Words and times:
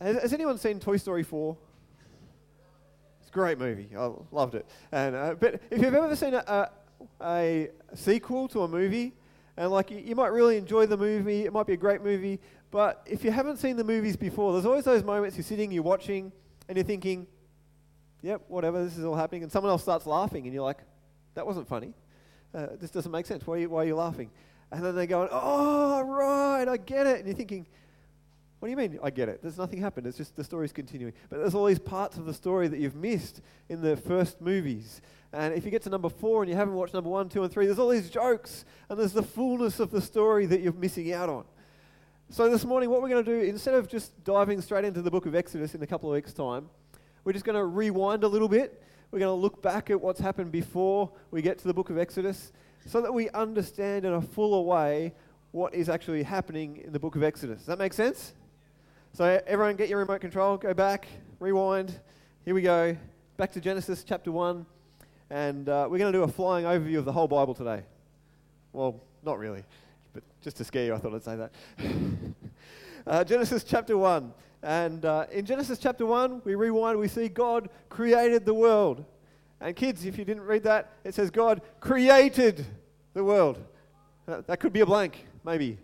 has, 0.00 0.22
has 0.22 0.32
anyone 0.32 0.58
seen 0.58 0.80
Toy 0.80 0.96
Story 0.96 1.22
4? 1.22 1.56
It's 3.20 3.28
a 3.28 3.32
great 3.32 3.58
movie. 3.58 3.88
I 3.96 4.10
loved 4.30 4.54
it. 4.54 4.66
And 4.92 5.16
uh, 5.16 5.34
but 5.38 5.60
if 5.70 5.80
you've 5.82 5.94
ever 5.94 6.14
seen 6.14 6.34
a, 6.34 6.38
a, 6.46 6.70
a 7.22 7.70
sequel 7.94 8.48
to 8.48 8.62
a 8.62 8.68
movie, 8.68 9.14
and 9.56 9.70
like 9.70 9.90
you, 9.90 9.98
you 9.98 10.14
might 10.14 10.32
really 10.32 10.56
enjoy 10.56 10.86
the 10.86 10.96
movie, 10.96 11.44
it 11.44 11.52
might 11.52 11.66
be 11.66 11.72
a 11.72 11.78
great 11.78 12.02
movie, 12.02 12.40
but 12.70 13.06
if 13.06 13.24
you 13.24 13.30
haven't 13.30 13.56
seen 13.56 13.76
the 13.76 13.84
movies 13.84 14.16
before, 14.16 14.52
there's 14.52 14.66
always 14.66 14.84
those 14.84 15.02
moments 15.02 15.36
you're 15.36 15.44
sitting, 15.44 15.72
you're 15.72 15.82
watching, 15.82 16.30
and 16.68 16.76
you're 16.76 16.84
thinking, 16.84 17.26
"Yep, 18.22 18.42
whatever, 18.48 18.84
this 18.84 18.98
is 18.98 19.04
all 19.04 19.14
happening," 19.14 19.44
and 19.44 19.50
someone 19.50 19.70
else 19.70 19.82
starts 19.82 20.06
laughing, 20.06 20.44
and 20.44 20.52
you're 20.52 20.64
like, 20.64 20.80
"That 21.34 21.46
wasn't 21.46 21.68
funny. 21.68 21.94
Uh, 22.54 22.68
this 22.78 22.90
doesn't 22.90 23.12
make 23.12 23.26
sense. 23.26 23.46
Why 23.46 23.54
are, 23.54 23.58
you, 23.60 23.70
why 23.70 23.82
are 23.82 23.86
you 23.86 23.96
laughing?" 23.96 24.30
And 24.70 24.84
then 24.84 24.94
they 24.94 25.06
go, 25.06 25.26
"Oh, 25.30 26.02
right, 26.02 26.68
I 26.68 26.76
get 26.76 27.06
it," 27.06 27.18
and 27.20 27.26
you're 27.26 27.36
thinking. 27.36 27.66
What 28.58 28.68
do 28.68 28.70
you 28.70 28.76
mean? 28.76 28.98
I 29.02 29.10
get 29.10 29.28
it. 29.28 29.42
There's 29.42 29.58
nothing 29.58 29.80
happened. 29.80 30.06
It's 30.06 30.16
just 30.16 30.34
the 30.34 30.44
story's 30.44 30.72
continuing. 30.72 31.12
But 31.28 31.38
there's 31.38 31.54
all 31.54 31.66
these 31.66 31.78
parts 31.78 32.16
of 32.16 32.24
the 32.24 32.32
story 32.32 32.68
that 32.68 32.78
you've 32.78 32.96
missed 32.96 33.42
in 33.68 33.82
the 33.82 33.96
first 33.96 34.40
movies. 34.40 35.02
And 35.32 35.52
if 35.52 35.64
you 35.64 35.70
get 35.70 35.82
to 35.82 35.90
number 35.90 36.08
four 36.08 36.42
and 36.42 36.50
you 36.50 36.56
haven't 36.56 36.74
watched 36.74 36.94
number 36.94 37.10
one, 37.10 37.28
two, 37.28 37.42
and 37.42 37.52
three, 37.52 37.66
there's 37.66 37.78
all 37.78 37.90
these 37.90 38.08
jokes 38.08 38.64
and 38.88 38.98
there's 38.98 39.12
the 39.12 39.22
fullness 39.22 39.78
of 39.78 39.90
the 39.90 40.00
story 40.00 40.46
that 40.46 40.62
you're 40.62 40.72
missing 40.72 41.12
out 41.12 41.28
on. 41.28 41.44
So 42.30 42.48
this 42.48 42.64
morning, 42.64 42.88
what 42.90 43.02
we're 43.02 43.10
going 43.10 43.24
to 43.24 43.40
do, 43.40 43.46
instead 43.46 43.74
of 43.74 43.88
just 43.88 44.24
diving 44.24 44.60
straight 44.62 44.84
into 44.84 45.02
the 45.02 45.10
book 45.10 45.26
of 45.26 45.34
Exodus 45.34 45.74
in 45.74 45.82
a 45.82 45.86
couple 45.86 46.08
of 46.08 46.14
weeks' 46.14 46.32
time, 46.32 46.68
we're 47.24 47.34
just 47.34 47.44
going 47.44 47.56
to 47.58 47.64
rewind 47.64 48.24
a 48.24 48.28
little 48.28 48.48
bit. 48.48 48.82
We're 49.10 49.20
going 49.20 49.36
to 49.36 49.40
look 49.40 49.62
back 49.62 49.90
at 49.90 50.00
what's 50.00 50.18
happened 50.18 50.50
before 50.50 51.12
we 51.30 51.42
get 51.42 51.58
to 51.58 51.68
the 51.68 51.74
book 51.74 51.90
of 51.90 51.98
Exodus 51.98 52.52
so 52.86 53.00
that 53.00 53.12
we 53.12 53.28
understand 53.30 54.04
in 54.04 54.14
a 54.14 54.22
fuller 54.22 54.62
way 54.62 55.12
what 55.52 55.74
is 55.74 55.88
actually 55.88 56.22
happening 56.22 56.78
in 56.78 56.92
the 56.92 56.98
book 56.98 57.16
of 57.16 57.22
Exodus. 57.22 57.58
Does 57.58 57.66
that 57.66 57.78
make 57.78 57.92
sense? 57.92 58.32
So, 59.16 59.40
everyone, 59.46 59.76
get 59.76 59.88
your 59.88 60.00
remote 60.00 60.20
control, 60.20 60.58
go 60.58 60.74
back, 60.74 61.08
rewind. 61.40 61.98
Here 62.44 62.54
we 62.54 62.60
go. 62.60 62.94
Back 63.38 63.50
to 63.52 63.62
Genesis 63.62 64.04
chapter 64.06 64.30
1. 64.30 64.66
And 65.30 65.70
uh, 65.70 65.88
we're 65.90 65.96
going 65.96 66.12
to 66.12 66.18
do 66.18 66.24
a 66.24 66.28
flying 66.28 66.66
overview 66.66 66.98
of 66.98 67.06
the 67.06 67.12
whole 67.12 67.26
Bible 67.26 67.54
today. 67.54 67.82
Well, 68.74 69.00
not 69.22 69.38
really, 69.38 69.64
but 70.12 70.22
just 70.42 70.58
to 70.58 70.64
scare 70.64 70.84
you, 70.84 70.94
I 70.94 70.98
thought 70.98 71.14
I'd 71.14 71.24
say 71.24 71.36
that. 71.36 71.52
uh, 73.06 73.24
Genesis 73.24 73.64
chapter 73.64 73.96
1. 73.96 74.34
And 74.62 75.02
uh, 75.06 75.24
in 75.32 75.46
Genesis 75.46 75.78
chapter 75.78 76.04
1, 76.04 76.42
we 76.44 76.54
rewind, 76.54 76.98
we 76.98 77.08
see 77.08 77.30
God 77.30 77.70
created 77.88 78.44
the 78.44 78.52
world. 78.52 79.02
And 79.62 79.74
kids, 79.74 80.04
if 80.04 80.18
you 80.18 80.26
didn't 80.26 80.44
read 80.44 80.64
that, 80.64 80.92
it 81.04 81.14
says 81.14 81.30
God 81.30 81.62
created 81.80 82.66
the 83.14 83.24
world. 83.24 83.64
that 84.26 84.60
could 84.60 84.74
be 84.74 84.80
a 84.80 84.86
blank, 84.86 85.24
maybe. 85.42 85.78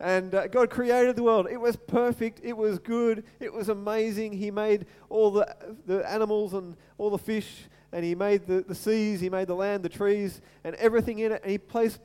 And 0.00 0.34
uh, 0.34 0.48
God 0.48 0.70
created 0.70 1.16
the 1.16 1.22
world. 1.22 1.46
It 1.50 1.60
was 1.60 1.76
perfect. 1.76 2.40
It 2.42 2.56
was 2.56 2.78
good. 2.78 3.24
It 3.40 3.52
was 3.52 3.68
amazing. 3.68 4.32
He 4.32 4.50
made 4.50 4.86
all 5.08 5.30
the, 5.30 5.54
the 5.86 6.08
animals 6.10 6.52
and 6.54 6.76
all 6.98 7.10
the 7.10 7.18
fish, 7.18 7.64
and 7.92 8.04
He 8.04 8.14
made 8.14 8.46
the, 8.46 8.62
the 8.62 8.74
seas, 8.74 9.20
He 9.20 9.30
made 9.30 9.46
the 9.46 9.54
land, 9.54 9.82
the 9.82 9.88
trees, 9.88 10.40
and 10.64 10.74
everything 10.76 11.20
in 11.20 11.32
it. 11.32 11.42
And 11.42 11.50
He 11.50 11.58
placed 11.58 12.00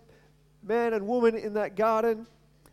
man 0.63 0.93
and 0.93 1.07
woman 1.07 1.35
in 1.35 1.53
that 1.55 1.75
garden, 1.75 2.27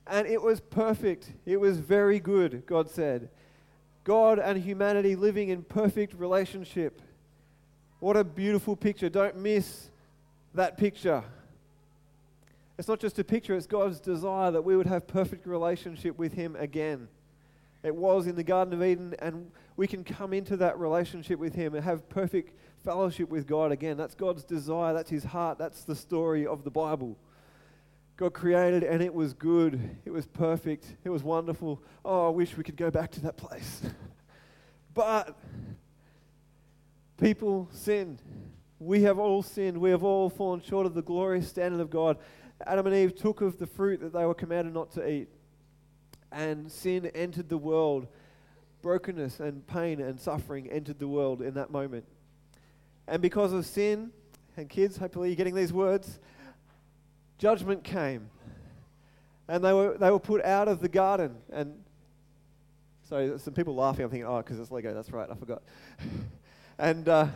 and 0.06 0.26
it 0.26 0.40
was 0.40 0.60
perfect. 0.60 1.32
It 1.46 1.58
was 1.58 1.78
very 1.78 2.20
good, 2.20 2.64
God 2.66 2.90
said. 2.90 3.30
God 4.04 4.38
and 4.38 4.62
humanity 4.62 5.16
living 5.16 5.48
in 5.48 5.62
perfect 5.62 6.14
relationship. 6.14 7.00
What 7.98 8.16
a 8.16 8.22
beautiful 8.22 8.76
picture. 8.76 9.08
Don't 9.08 9.36
miss 9.38 9.90
that 10.54 10.76
picture. 10.76 11.24
It's 12.78 12.88
not 12.88 13.00
just 13.00 13.18
a 13.18 13.24
picture, 13.24 13.54
it's 13.54 13.66
God's 13.66 14.00
desire 14.00 14.50
that 14.50 14.62
we 14.62 14.76
would 14.76 14.86
have 14.86 15.06
perfect 15.06 15.46
relationship 15.46 16.18
with 16.18 16.34
Him 16.34 16.56
again. 16.56 17.08
It 17.82 17.94
was 17.94 18.26
in 18.26 18.36
the 18.36 18.42
Garden 18.42 18.74
of 18.74 18.82
Eden, 18.82 19.14
and 19.18 19.50
we 19.76 19.86
can 19.86 20.04
come 20.04 20.32
into 20.32 20.56
that 20.58 20.78
relationship 20.78 21.38
with 21.38 21.54
Him 21.54 21.74
and 21.74 21.84
have 21.84 22.08
perfect 22.08 22.52
fellowship 22.84 23.30
with 23.30 23.46
God 23.46 23.72
again. 23.72 23.96
That's 23.96 24.14
God's 24.14 24.44
desire, 24.44 24.92
that's 24.92 25.08
His 25.08 25.24
heart, 25.24 25.56
that's 25.58 25.84
the 25.84 25.94
story 25.94 26.46
of 26.46 26.64
the 26.64 26.70
Bible. 26.70 27.16
God 28.16 28.34
created, 28.34 28.82
and 28.82 29.02
it 29.02 29.12
was 29.12 29.34
good, 29.34 29.98
it 30.04 30.10
was 30.10 30.26
perfect, 30.26 30.96
it 31.04 31.10
was 31.10 31.22
wonderful. 31.22 31.82
Oh, 32.04 32.26
I 32.26 32.30
wish 32.30 32.56
we 32.56 32.64
could 32.64 32.76
go 32.76 32.90
back 32.90 33.10
to 33.12 33.20
that 33.22 33.36
place. 33.36 33.82
but 34.94 35.36
people 37.18 37.68
sinned. 37.72 38.20
We 38.78 39.02
have 39.02 39.18
all 39.18 39.42
sinned. 39.42 39.78
We 39.78 39.90
have 39.90 40.04
all 40.04 40.28
fallen 40.28 40.60
short 40.60 40.86
of 40.86 40.94
the 40.94 41.02
glorious 41.02 41.48
standard 41.48 41.80
of 41.80 41.90
God. 41.90 42.18
Adam 42.66 42.86
and 42.86 42.94
Eve 42.94 43.14
took 43.14 43.40
of 43.40 43.58
the 43.58 43.66
fruit 43.66 44.00
that 44.00 44.12
they 44.12 44.24
were 44.24 44.34
commanded 44.34 44.72
not 44.72 44.90
to 44.92 45.08
eat, 45.08 45.28
and 46.32 46.70
sin 46.70 47.06
entered 47.14 47.48
the 47.48 47.58
world. 47.58 48.06
Brokenness 48.82 49.40
and 49.40 49.66
pain 49.66 50.00
and 50.00 50.20
suffering 50.20 50.70
entered 50.70 50.98
the 50.98 51.08
world 51.08 51.42
in 51.42 51.54
that 51.54 51.70
moment. 51.70 52.04
And 53.08 53.20
because 53.20 53.52
of 53.52 53.66
sin, 53.66 54.10
and 54.56 54.68
kids, 54.68 54.96
hopefully 54.96 55.28
you're 55.28 55.36
getting 55.36 55.54
these 55.54 55.72
words, 55.72 56.18
judgment 57.38 57.84
came. 57.84 58.30
And 59.48 59.64
they 59.64 59.72
were, 59.72 59.96
they 59.98 60.10
were 60.10 60.20
put 60.20 60.44
out 60.44 60.68
of 60.68 60.80
the 60.80 60.88
garden. 60.88 61.36
And 61.52 61.82
so 63.08 63.36
some 63.36 63.54
people 63.54 63.74
laughing, 63.74 64.04
I'm 64.04 64.10
thinking, 64.10 64.26
oh, 64.26 64.38
because 64.38 64.58
it's 64.58 64.70
Lego, 64.70 64.94
that's 64.94 65.10
right, 65.10 65.28
I 65.30 65.34
forgot. 65.34 65.62
and 66.78 67.08
uh, 67.08 67.28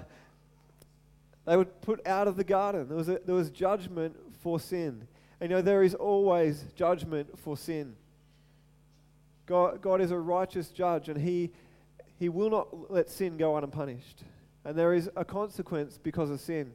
they 1.50 1.56
were 1.56 1.65
put 1.65 2.06
out 2.06 2.28
of 2.28 2.37
the 2.37 2.44
garden. 2.44 2.87
There 2.87 2.97
was, 2.97 3.09
a, 3.09 3.19
there 3.27 3.34
was 3.34 3.50
judgment 3.50 4.15
for 4.41 4.61
sin. 4.61 5.09
And 5.41 5.50
you 5.50 5.56
know, 5.56 5.62
there 5.62 5.83
is 5.83 5.97
always 5.97 6.62
judgment 6.77 7.37
for 7.41 7.56
sin. 7.56 7.97
God, 9.47 9.83
God 9.83 10.00
is 10.00 10.12
a 10.12 10.19
righteous 10.19 10.69
judge, 10.69 11.09
and 11.09 11.21
he, 11.21 11.50
he 12.21 12.28
will 12.28 12.50
not 12.50 12.93
let 12.93 13.11
sin 13.11 13.37
go 13.37 13.56
unpunished. 13.56 14.22
And 14.65 14.78
there 14.78 14.94
is 14.94 15.11
a 15.16 15.25
consequence 15.25 15.99
because 16.00 16.31
of 16.31 16.38
sin. 16.38 16.71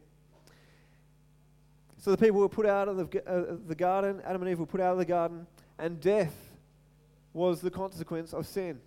So 1.98 2.12
the 2.12 2.18
people 2.18 2.42
were 2.42 2.50
put 2.50 2.66
out 2.66 2.90
of 2.90 2.98
the, 2.98 3.24
uh, 3.26 3.56
the 3.66 3.76
garden, 3.76 4.22
Adam 4.26 4.42
and 4.42 4.52
Eve 4.52 4.60
were 4.60 4.66
put 4.66 4.82
out 4.82 4.92
of 4.92 4.98
the 4.98 5.06
garden, 5.06 5.48
and 5.80 6.02
death 6.02 6.36
was 7.32 7.62
the 7.62 7.72
consequence 7.72 8.34
of 8.34 8.46
sin. 8.46 8.82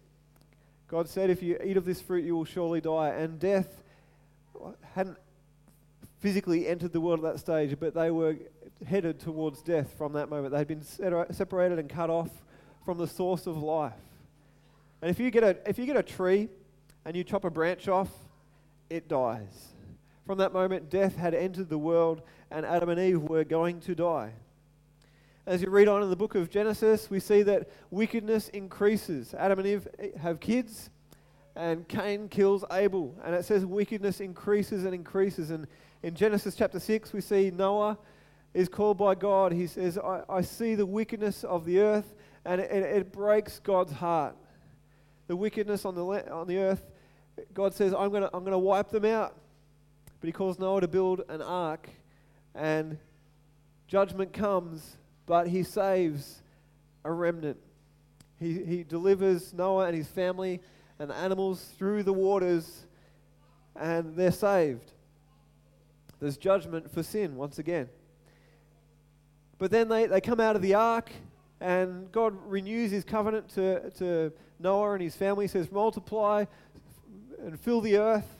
God 0.86 1.08
said, 1.08 1.30
If 1.30 1.42
you 1.42 1.58
eat 1.64 1.78
of 1.78 1.86
this 1.86 2.02
fruit, 2.02 2.26
you 2.26 2.36
will 2.36 2.44
surely 2.44 2.82
die. 2.82 3.08
And 3.08 3.40
death 3.40 3.82
hadn't 4.94 5.16
physically 6.18 6.66
entered 6.66 6.92
the 6.92 7.00
world 7.00 7.24
at 7.24 7.32
that 7.32 7.38
stage, 7.38 7.76
but 7.78 7.94
they 7.94 8.10
were 8.10 8.36
headed 8.86 9.20
towards 9.20 9.62
death 9.62 9.94
from 9.96 10.12
that 10.14 10.28
moment. 10.28 10.52
They'd 10.52 10.66
been 10.66 10.82
separated 10.82 11.78
and 11.78 11.88
cut 11.88 12.10
off 12.10 12.30
from 12.84 12.98
the 12.98 13.06
source 13.06 13.46
of 13.46 13.56
life. 13.62 13.92
And 15.00 15.10
if 15.10 15.20
you 15.20 15.30
get 15.30 15.44
a, 15.44 15.56
if 15.68 15.78
you 15.78 15.86
get 15.86 15.96
a 15.96 16.02
tree 16.02 16.48
and 17.04 17.16
you 17.16 17.24
chop 17.24 17.44
a 17.44 17.50
branch 17.50 17.88
off, 17.88 18.10
it 18.90 19.08
dies. 19.08 19.68
From 20.26 20.38
that 20.38 20.52
moment, 20.52 20.90
death 20.90 21.16
had 21.16 21.34
entered 21.34 21.68
the 21.68 21.78
world, 21.78 22.22
and 22.50 22.66
Adam 22.66 22.88
and 22.90 23.00
Eve 23.00 23.22
were 23.22 23.44
going 23.44 23.80
to 23.80 23.94
die. 23.94 24.32
As 25.46 25.62
you 25.62 25.70
read 25.70 25.88
on 25.88 26.02
in 26.02 26.10
the 26.10 26.16
book 26.16 26.34
of 26.34 26.50
Genesis, 26.50 27.08
we 27.08 27.20
see 27.20 27.42
that 27.44 27.70
wickedness 27.90 28.50
increases. 28.50 29.32
Adam 29.32 29.58
and 29.60 29.68
Eve 29.68 29.88
eh, 29.98 30.08
have 30.20 30.40
kids, 30.40 30.90
and 31.56 31.88
Cain 31.88 32.28
kills 32.28 32.64
Abel. 32.70 33.16
And 33.24 33.34
it 33.34 33.46
says 33.46 33.64
wickedness 33.64 34.20
increases 34.20 34.84
and 34.84 34.94
increases. 34.94 35.50
And 35.50 35.66
in 36.02 36.14
Genesis 36.14 36.54
chapter 36.54 36.78
6, 36.78 37.12
we 37.12 37.20
see 37.20 37.50
Noah 37.50 37.98
is 38.54 38.68
called 38.68 38.98
by 38.98 39.14
God. 39.14 39.52
He 39.52 39.66
says, 39.66 39.98
I, 39.98 40.22
I 40.28 40.40
see 40.42 40.74
the 40.74 40.86
wickedness 40.86 41.44
of 41.44 41.64
the 41.64 41.80
earth, 41.80 42.14
and 42.44 42.60
it, 42.60 42.70
it 42.70 43.12
breaks 43.12 43.58
God's 43.58 43.92
heart. 43.92 44.36
The 45.26 45.36
wickedness 45.36 45.84
on 45.84 45.94
the, 45.94 46.32
on 46.32 46.46
the 46.46 46.58
earth, 46.58 46.82
God 47.52 47.74
says, 47.74 47.92
I'm 47.92 48.10
going 48.10 48.22
to 48.22 48.30
I'm 48.32 48.44
to 48.44 48.58
wipe 48.58 48.90
them 48.90 49.04
out. 49.04 49.34
But 50.20 50.26
he 50.26 50.32
calls 50.32 50.58
Noah 50.58 50.80
to 50.80 50.88
build 50.88 51.22
an 51.28 51.42
ark, 51.42 51.88
and 52.54 52.98
judgment 53.86 54.32
comes, 54.32 54.96
but 55.26 55.48
he 55.48 55.62
saves 55.62 56.42
a 57.04 57.12
remnant. 57.12 57.58
He, 58.40 58.64
he 58.64 58.84
delivers 58.84 59.52
Noah 59.52 59.86
and 59.86 59.96
his 59.96 60.08
family 60.08 60.60
and 60.98 61.12
animals 61.12 61.72
through 61.76 62.04
the 62.04 62.12
waters, 62.12 62.86
and 63.76 64.16
they're 64.16 64.32
saved. 64.32 64.92
There's 66.20 66.36
judgment 66.36 66.90
for 66.92 67.02
sin 67.02 67.36
once 67.36 67.58
again. 67.58 67.88
But 69.58 69.70
then 69.70 69.88
they, 69.88 70.06
they 70.06 70.20
come 70.20 70.40
out 70.40 70.56
of 70.56 70.62
the 70.62 70.74
ark, 70.74 71.10
and 71.60 72.10
God 72.12 72.34
renews 72.46 72.90
his 72.90 73.04
covenant 73.04 73.48
to, 73.50 73.90
to 73.98 74.32
Noah 74.58 74.92
and 74.92 75.02
his 75.02 75.16
family. 75.16 75.44
He 75.44 75.48
says, 75.48 75.70
Multiply 75.70 76.44
and 77.42 77.58
fill 77.58 77.80
the 77.80 77.98
earth. 77.98 78.36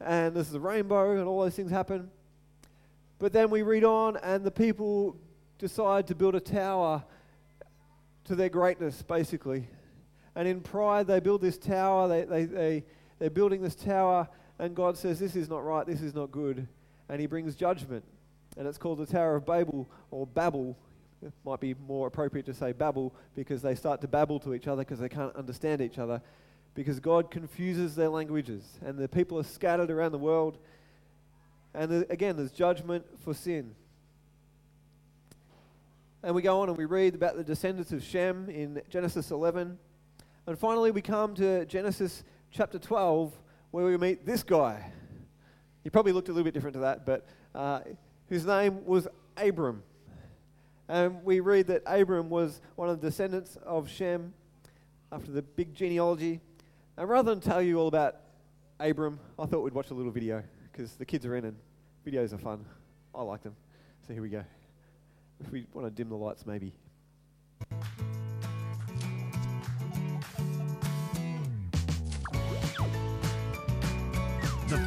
And 0.00 0.36
there's 0.36 0.50
the 0.50 0.60
rainbow, 0.60 1.12
and 1.12 1.26
all 1.26 1.42
those 1.42 1.54
things 1.54 1.70
happen. 1.70 2.10
But 3.18 3.32
then 3.32 3.48
we 3.48 3.62
read 3.62 3.84
on, 3.84 4.16
and 4.18 4.44
the 4.44 4.50
people 4.50 5.16
decide 5.58 6.06
to 6.08 6.14
build 6.14 6.34
a 6.34 6.40
tower 6.40 7.02
to 8.24 8.34
their 8.34 8.48
greatness, 8.48 9.02
basically. 9.02 9.68
And 10.34 10.48
in 10.48 10.60
pride, 10.60 11.06
they 11.06 11.20
build 11.20 11.40
this 11.40 11.56
tower. 11.56 12.08
They, 12.08 12.24
they, 12.24 12.44
they, 12.44 12.84
they're 13.18 13.30
building 13.30 13.62
this 13.62 13.74
tower, 13.74 14.28
and 14.58 14.74
God 14.74 14.96
says, 14.96 15.18
This 15.18 15.36
is 15.36 15.48
not 15.48 15.64
right, 15.64 15.86
this 15.86 16.00
is 16.00 16.14
not 16.14 16.30
good. 16.30 16.66
And 17.08 17.20
He 17.20 17.26
brings 17.26 17.54
judgment 17.54 18.04
and 18.56 18.66
it's 18.66 18.78
called 18.78 18.98
the 18.98 19.06
Tower 19.06 19.36
of 19.36 19.46
Babel 19.46 19.88
or 20.10 20.26
Babel, 20.26 20.76
it 21.22 21.32
might 21.44 21.60
be 21.60 21.74
more 21.88 22.06
appropriate 22.06 22.46
to 22.46 22.54
say 22.54 22.72
babble 22.72 23.14
because 23.34 23.62
they 23.62 23.74
start 23.74 24.00
to 24.02 24.08
babble 24.08 24.38
to 24.40 24.54
each 24.54 24.68
other 24.68 24.82
because 24.82 24.98
they 24.98 25.08
can't 25.08 25.34
understand 25.36 25.80
each 25.80 25.98
other 25.98 26.20
because 26.74 27.00
God 27.00 27.30
confuses 27.30 27.94
their 27.94 28.08
languages 28.08 28.62
and 28.84 28.98
the 28.98 29.08
people 29.08 29.38
are 29.38 29.44
scattered 29.44 29.90
around 29.90 30.12
the 30.12 30.18
world. 30.18 30.58
And 31.72 31.90
the, 31.90 32.06
again, 32.10 32.36
there's 32.36 32.52
judgment 32.52 33.04
for 33.24 33.34
sin. 33.34 33.74
And 36.22 36.34
we 36.34 36.42
go 36.42 36.60
on 36.60 36.68
and 36.68 36.78
we 36.78 36.84
read 36.84 37.14
about 37.14 37.36
the 37.36 37.44
descendants 37.44 37.92
of 37.92 38.02
Shem 38.02 38.48
in 38.48 38.80
Genesis 38.88 39.30
11. 39.30 39.78
And 40.46 40.58
finally, 40.58 40.90
we 40.90 41.02
come 41.02 41.34
to 41.34 41.64
Genesis 41.66 42.22
chapter 42.50 42.78
12, 42.78 43.32
where 43.74 43.86
we 43.86 43.96
meet 43.96 44.24
this 44.24 44.44
guy. 44.44 44.92
He 45.82 45.90
probably 45.90 46.12
looked 46.12 46.28
a 46.28 46.32
little 46.32 46.44
bit 46.44 46.54
different 46.54 46.74
to 46.74 46.80
that, 46.80 47.04
but 47.04 47.26
uh, 47.56 47.80
whose 48.28 48.46
name 48.46 48.86
was 48.86 49.08
Abram. 49.36 49.82
And 50.88 51.24
we 51.24 51.40
read 51.40 51.66
that 51.66 51.82
Abram 51.84 52.30
was 52.30 52.60
one 52.76 52.88
of 52.88 53.00
the 53.00 53.08
descendants 53.08 53.58
of 53.66 53.90
Shem 53.90 54.32
after 55.10 55.32
the 55.32 55.42
big 55.42 55.74
genealogy. 55.74 56.38
And 56.96 57.08
rather 57.08 57.34
than 57.34 57.40
tell 57.40 57.60
you 57.60 57.80
all 57.80 57.88
about 57.88 58.18
Abram, 58.78 59.18
I 59.40 59.46
thought 59.46 59.64
we'd 59.64 59.74
watch 59.74 59.90
a 59.90 59.94
little 59.94 60.12
video 60.12 60.44
because 60.70 60.92
the 60.92 61.04
kids 61.04 61.26
are 61.26 61.34
in 61.34 61.44
and 61.44 61.56
videos 62.06 62.32
are 62.32 62.38
fun. 62.38 62.64
I 63.12 63.22
like 63.22 63.42
them. 63.42 63.56
So 64.06 64.12
here 64.12 64.22
we 64.22 64.28
go. 64.28 64.44
If 65.40 65.50
we 65.50 65.66
want 65.74 65.88
to 65.88 65.90
dim 65.90 66.10
the 66.10 66.16
lights, 66.16 66.46
maybe. 66.46 66.74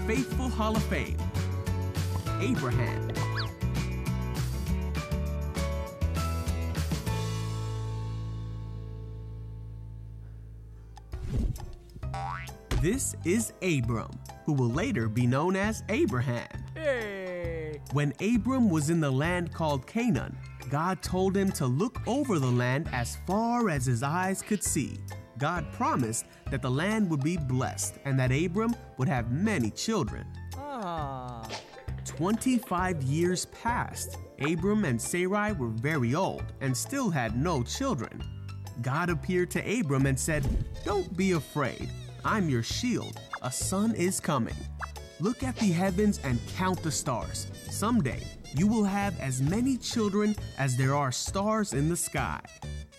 Faithful 0.08 0.48
Hall 0.48 0.74
of 0.74 0.84
Fame. 0.84 1.18
Abraham. 2.40 3.10
This 12.82 13.18
is 13.26 13.52
Abram, 13.62 14.10
who 14.46 14.54
will 14.54 14.70
later 14.70 15.10
be 15.10 15.28
known 15.28 15.58
as 15.58 15.84
Abraham. 15.90 16.48
Hey! 16.74 17.82
When 17.92 18.14
Abram 18.22 18.70
was 18.70 18.90
in 18.90 19.02
the 19.02 19.12
land 19.12 19.54
called 19.54 19.86
Canaan, 19.88 20.38
God 20.70 21.02
told 21.02 21.36
him 21.36 21.52
to 21.52 21.66
look 21.66 22.00
over 22.08 22.40
the 22.40 22.48
land 22.48 22.88
as 22.94 23.18
far 23.28 23.70
as 23.70 23.86
his 23.86 24.04
eyes 24.04 24.42
could 24.42 24.64
see. 24.64 25.00
God 25.38 25.70
promised 25.74 26.28
that 26.50 26.62
the 26.62 26.72
land 26.72 27.10
would 27.10 27.24
be 27.24 27.36
blessed 27.36 27.96
and 28.06 28.18
that 28.18 28.32
Abram 28.32 28.74
would 28.98 29.08
have 29.08 29.32
many 29.32 29.70
children. 29.72 30.26
Ah. 30.58 31.48
25 32.06 33.04
years 33.04 33.46
passed. 33.48 34.18
Abram 34.40 34.86
and 34.86 35.02
Sarai 35.02 35.52
were 35.54 35.70
very 35.70 36.16
old 36.16 36.44
and 36.62 36.76
still 36.76 37.10
had 37.10 37.38
no 37.38 37.64
children. 37.64 38.22
God 38.82 39.10
appeared 39.10 39.52
to 39.52 39.80
Abram 39.80 40.06
and 40.06 40.20
said, 40.20 40.46
Don't 40.86 41.16
be 41.18 41.32
afraid. 41.32 41.90
I'm 42.24 42.50
your 42.50 42.64
shield. 42.64 43.20
A 43.42 43.52
son 43.52 43.96
is 43.96 44.20
coming. 44.20 44.56
Look 45.20 45.44
at 45.44 45.56
the 45.58 45.72
heavens 45.72 46.20
and 46.24 46.40
count 46.56 46.84
the 46.84 46.92
stars. 46.92 47.48
Someday 47.70 48.22
you 48.56 48.68
will 48.68 48.84
have 48.84 49.20
as 49.20 49.42
many 49.42 49.78
children 49.78 50.36
as 50.58 50.78
there 50.78 50.96
are 50.96 51.12
stars 51.12 51.74
in 51.74 51.90
the 51.90 51.98
sky. 51.98 52.40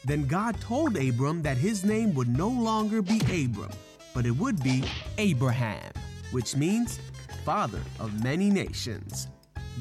Then 0.05 0.27
God 0.27 0.61
told 0.61 0.97
Abram 0.97 1.43
that 1.43 1.57
his 1.57 1.85
name 1.85 2.15
would 2.15 2.29
no 2.29 2.49
longer 2.49 3.03
be 3.03 3.21
Abram, 3.21 3.71
but 4.19 4.27
it 4.27 4.37
would 4.37 4.61
be 4.65 4.83
Abraham, 5.19 5.93
which 6.33 6.57
means 6.57 6.99
father 7.45 7.81
of 8.01 8.25
many 8.25 8.51
nations. 8.51 9.29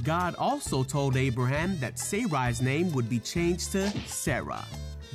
God 0.03 0.35
also 0.35 0.83
told 0.83 1.17
Abraham 1.17 1.79
that 1.79 1.95
Sarai's 1.95 2.61
name 2.61 2.91
would 2.91 3.09
be 3.09 3.17
changed 3.17 3.71
to 3.71 3.89
Sarah. 4.05 4.63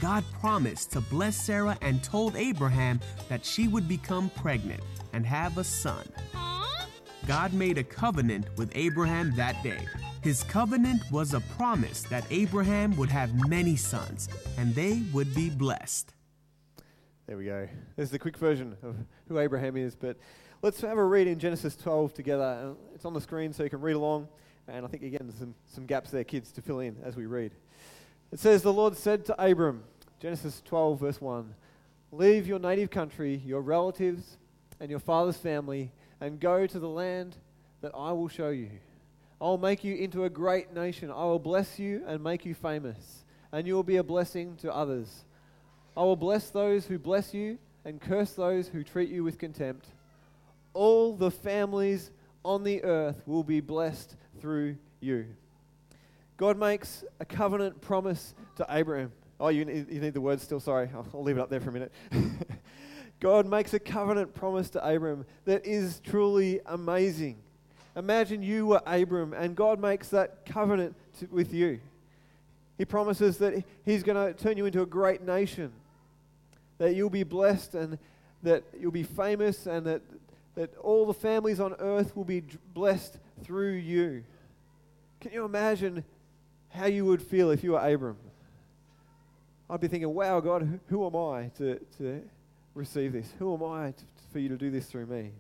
God 0.01 0.25
promised 0.41 0.91
to 0.91 1.01
bless 1.03 1.37
Sarah 1.37 1.79
and 1.83 2.03
told 2.03 2.35
Abraham 2.35 2.99
that 3.29 3.47
she 3.47 3.69
would 3.69 3.87
become 3.87 4.29
pregnant 4.31 4.83
and 5.13 5.25
have 5.25 5.57
a 5.57 5.63
son. 5.63 6.05
God 7.29 7.53
made 7.53 7.79
a 7.79 7.85
covenant 7.85 8.47
with 8.57 8.73
Abraham 8.75 9.33
that 9.37 9.63
day. 9.63 9.87
His 10.23 10.43
covenant 10.43 11.01
was 11.13 11.33
a 11.33 11.41
promise 11.57 12.03
that 12.11 12.27
Abraham 12.33 12.97
would 12.97 13.11
have 13.11 13.49
many 13.49 13.77
sons 13.77 14.29
and 14.59 14.75
they 14.75 15.05
would 15.13 15.33
be 15.33 15.49
blessed. 15.49 16.13
There 17.33 17.39
we 17.39 17.47
go. 17.47 17.67
There's 17.97 18.11
the 18.11 18.19
quick 18.19 18.37
version 18.37 18.77
of 18.83 18.95
who 19.27 19.39
Abraham 19.39 19.75
is. 19.75 19.97
But 19.97 20.19
let's 20.61 20.83
have 20.83 20.99
a 20.99 21.03
read 21.03 21.27
in 21.27 21.39
Genesis 21.39 21.75
12 21.77 22.13
together. 22.13 22.43
Uh, 22.43 22.95
It's 22.95 23.07
on 23.07 23.15
the 23.15 23.23
screen 23.23 23.55
so 23.55 23.63
you 23.63 23.71
can 23.71 23.81
read 23.81 23.97
along. 23.97 24.29
And 24.69 24.85
I 24.85 24.89
think, 24.91 25.03
again, 25.03 25.33
some, 25.39 25.55
some 25.65 25.87
gaps 25.87 26.11
there, 26.11 26.25
kids, 26.25 26.53
to 26.53 26.61
fill 26.61 26.81
in 26.81 26.99
as 27.03 27.17
we 27.17 27.25
read. 27.25 27.53
It 28.33 28.39
says, 28.39 28.61
The 28.61 28.71
Lord 28.71 28.99
said 28.99 29.25
to 29.25 29.43
Abram, 29.43 29.83
Genesis 30.21 30.61
12, 30.67 31.01
verse 31.01 31.23
1, 31.23 31.55
Leave 32.11 32.47
your 32.47 32.59
native 32.59 32.91
country, 32.91 33.41
your 33.47 33.63
relatives, 33.63 34.37
and 34.79 34.91
your 34.91 35.01
father's 35.01 35.39
family, 35.39 35.91
and 36.21 36.39
go 36.39 36.67
to 36.67 36.79
the 36.79 36.87
land 36.87 37.37
that 37.81 37.93
I 37.95 38.13
will 38.13 38.29
show 38.29 38.51
you. 38.51 38.73
I 39.41 39.45
will 39.45 39.57
make 39.57 39.85
you 39.85 39.95
into 39.95 40.25
a 40.25 40.29
great 40.29 40.75
nation. 40.75 41.11
I 41.11 41.25
will 41.25 41.39
bless 41.39 41.79
you 41.79 42.05
and 42.07 42.23
make 42.23 42.45
you 42.45 42.53
famous, 42.53 43.25
and 43.53 43.67
you 43.67 43.75
will 43.75 43.83
be 43.83 43.97
a 43.97 44.05
blessing 44.05 44.57
to 44.57 44.71
others. 44.71 45.25
I 45.97 46.03
will 46.03 46.17
bless 46.17 46.51
those 46.51 46.87
who 46.87 46.99
bless 46.99 47.35
you 47.35 47.59
and 47.85 48.01
curse 48.01 48.33
those 48.33 48.69
who 48.69 48.83
treat 48.83 49.11
you 49.11 49.25
with 49.25 49.39
contempt. 49.39 49.87
All 50.75 51.15
the 51.15 51.31
families 51.31 52.11
on 52.45 52.65
the 52.65 52.83
earth 52.83 53.23
will 53.27 53.45
be 53.45 53.61
blessed 53.61 54.17
through 54.41 54.77
you. 55.01 55.27
God 56.37 56.59
makes 56.59 57.05
a 57.21 57.25
covenant 57.25 57.81
promise 57.81 58.35
to 58.57 58.67
Abraham. 58.69 59.13
Oh, 59.39 59.49
you 59.49 59.65
need, 59.65 59.91
you 59.91 60.01
need 60.01 60.15
the 60.15 60.21
words 60.21 60.43
still? 60.43 60.61
Sorry, 60.61 60.89
I'll, 60.95 61.23
leave 61.23 61.37
it 61.37 61.41
up 61.41 61.51
there 61.51 61.61
for 61.61 61.71
a 61.71 61.73
minute. 61.73 61.93
God 63.21 63.47
makes 63.47 63.75
a 63.75 63.79
covenant 63.79 64.35
promise 64.35 64.71
to 64.71 64.85
Abram 64.85 65.27
that 65.45 65.65
is 65.67 66.01
truly 66.01 66.61
amazing. 66.67 67.39
Imagine 67.95 68.43
you 68.43 68.67
were 68.67 68.83
Abram 68.87 69.35
and 69.35 69.55
God 69.55 69.79
makes 69.79 70.09
that 70.09 70.47
covenant 70.47 70.97
to, 71.21 71.27
with 71.27 71.53
you. 71.53 71.81
He 72.79 72.85
promises 72.85 73.39
that 73.39 73.63
He's 73.85 74.03
going 74.03 74.17
to 74.17 74.41
turn 74.41 74.57
you 74.57 74.67
into 74.67 74.83
a 74.83 74.87
great 74.87 75.23
nation, 75.23 75.73
that 76.83 76.97
you'll 76.97 77.09
be 77.09 77.23
blessed 77.23 77.77
and 77.77 77.97
that 78.43 78.65
you'll 78.77 78.91
be 78.91 79.05
famous, 79.05 79.67
and 79.67 79.87
that, 79.87 80.03
that 80.57 80.77
all 80.79 81.07
the 81.07 81.15
families 81.15 81.61
on 81.61 81.75
earth 81.79 82.17
will 82.17 82.25
be 82.25 82.43
blessed 82.75 83.19
through 83.45 83.75
you. 83.75 84.25
Can 85.21 85.33
you 85.33 85.45
imagine 85.45 86.03
how 86.71 86.87
you 86.87 87.05
would 87.05 87.23
feel 87.23 87.53
if 87.53 87.63
you 87.63 87.73
were 87.73 87.79
Abram? 87.79 88.17
I'd 89.71 89.81
be 89.81 89.87
thinking, 89.87 90.13
wow, 90.13 90.41
God, 90.41 90.81
who, 90.89 91.07
am 91.07 91.15
I 91.15 91.53
to, 91.59 91.79
to 91.99 92.21
receive 92.75 93.13
this? 93.13 93.33
Who 93.39 93.55
am 93.55 93.63
I 93.63 93.93
to, 93.93 94.05
for 94.33 94.41
you 94.41 94.49
to 94.49 94.57
do 94.57 94.69
this 94.69 94.87
through 94.87 95.07
me? 95.07 95.31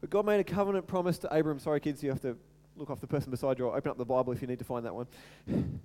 But 0.00 0.10
God 0.10 0.26
made 0.26 0.38
a 0.38 0.44
covenant 0.44 0.86
promise 0.86 1.18
to 1.18 1.36
Abram. 1.36 1.58
Sorry, 1.58 1.80
kids, 1.80 2.04
you 2.04 2.10
have 2.10 2.22
to 2.22 2.36
look 2.76 2.88
off 2.88 3.00
the 3.00 3.08
person 3.08 3.32
beside 3.32 3.58
you 3.58 3.66
or 3.66 3.76
open 3.76 3.90
up 3.90 3.98
the 3.98 4.04
Bible 4.04 4.32
if 4.32 4.40
you 4.42 4.46
need 4.46 4.60
to 4.60 4.64
find 4.64 4.86
that 4.86 4.94
one. 4.94 5.08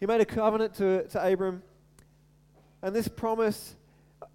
he 0.00 0.06
made 0.06 0.20
a 0.20 0.26
covenant 0.26 0.74
to, 0.74 1.06
to 1.06 1.24
Abram. 1.24 1.62
And 2.82 2.94
this 2.94 3.08
promise, 3.08 3.76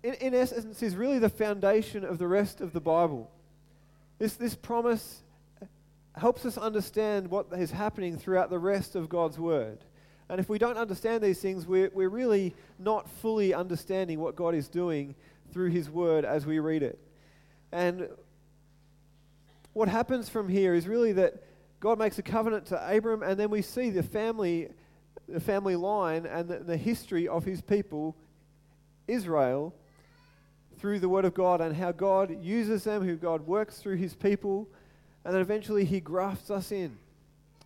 in, 0.03 0.13
in 0.15 0.33
essence, 0.33 0.81
is 0.83 0.95
really 0.95 1.19
the 1.19 1.29
foundation 1.29 2.03
of 2.03 2.17
the 2.17 2.27
rest 2.27 2.61
of 2.61 2.73
the 2.73 2.81
Bible. 2.81 3.31
This, 4.19 4.35
this 4.35 4.55
promise 4.55 5.23
helps 6.15 6.45
us 6.45 6.57
understand 6.57 7.29
what 7.29 7.47
is 7.53 7.71
happening 7.71 8.17
throughout 8.17 8.49
the 8.49 8.59
rest 8.59 8.95
of 8.95 9.09
God's 9.09 9.37
Word. 9.37 9.79
And 10.29 10.39
if 10.39 10.49
we 10.49 10.57
don't 10.57 10.77
understand 10.77 11.23
these 11.23 11.39
things, 11.39 11.67
we're, 11.67 11.91
we're 11.93 12.09
really 12.09 12.55
not 12.79 13.09
fully 13.09 13.53
understanding 13.53 14.19
what 14.19 14.35
God 14.35 14.55
is 14.55 14.67
doing 14.67 15.15
through 15.51 15.69
His 15.69 15.89
Word 15.89 16.25
as 16.25 16.45
we 16.45 16.59
read 16.59 16.83
it. 16.83 16.99
And 17.71 18.07
what 19.73 19.89
happens 19.89 20.29
from 20.29 20.47
here 20.47 20.73
is 20.73 20.87
really 20.87 21.11
that 21.13 21.43
God 21.81 21.99
makes 21.99 22.17
a 22.17 22.23
covenant 22.23 22.67
to 22.67 22.95
Abram, 22.95 23.21
and 23.21 23.37
then 23.39 23.49
we 23.49 23.61
see 23.61 23.89
the 23.89 24.01
family, 24.01 24.69
the 25.27 25.41
family 25.41 25.75
line 25.75 26.25
and 26.25 26.47
the, 26.47 26.59
the 26.59 26.77
history 26.77 27.27
of 27.27 27.43
his 27.43 27.61
people, 27.61 28.15
Israel, 29.07 29.73
through 30.77 30.99
the 30.99 31.09
Word 31.09 31.25
of 31.25 31.33
God, 31.33 31.61
and 31.61 31.75
how 31.75 31.91
God 31.91 32.43
uses 32.43 32.83
them, 32.83 33.03
who 33.03 33.15
God 33.15 33.47
works 33.47 33.77
through 33.77 33.95
his 33.95 34.13
people, 34.13 34.67
and 35.23 35.33
then 35.33 35.41
eventually 35.41 35.85
he 35.85 35.99
grafts 35.99 36.51
us 36.51 36.71
in. 36.71 36.97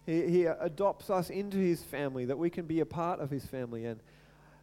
He, 0.05 0.27
he 0.27 0.46
adopts 0.46 1.10
us 1.10 1.29
into 1.29 1.58
his 1.58 1.84
family, 1.84 2.25
that 2.25 2.38
we 2.38 2.50
can 2.50 2.65
be 2.65 2.79
a 2.79 2.86
part 2.86 3.19
of 3.19 3.29
his 3.29 3.46
family. 3.46 3.86
And 3.86 4.00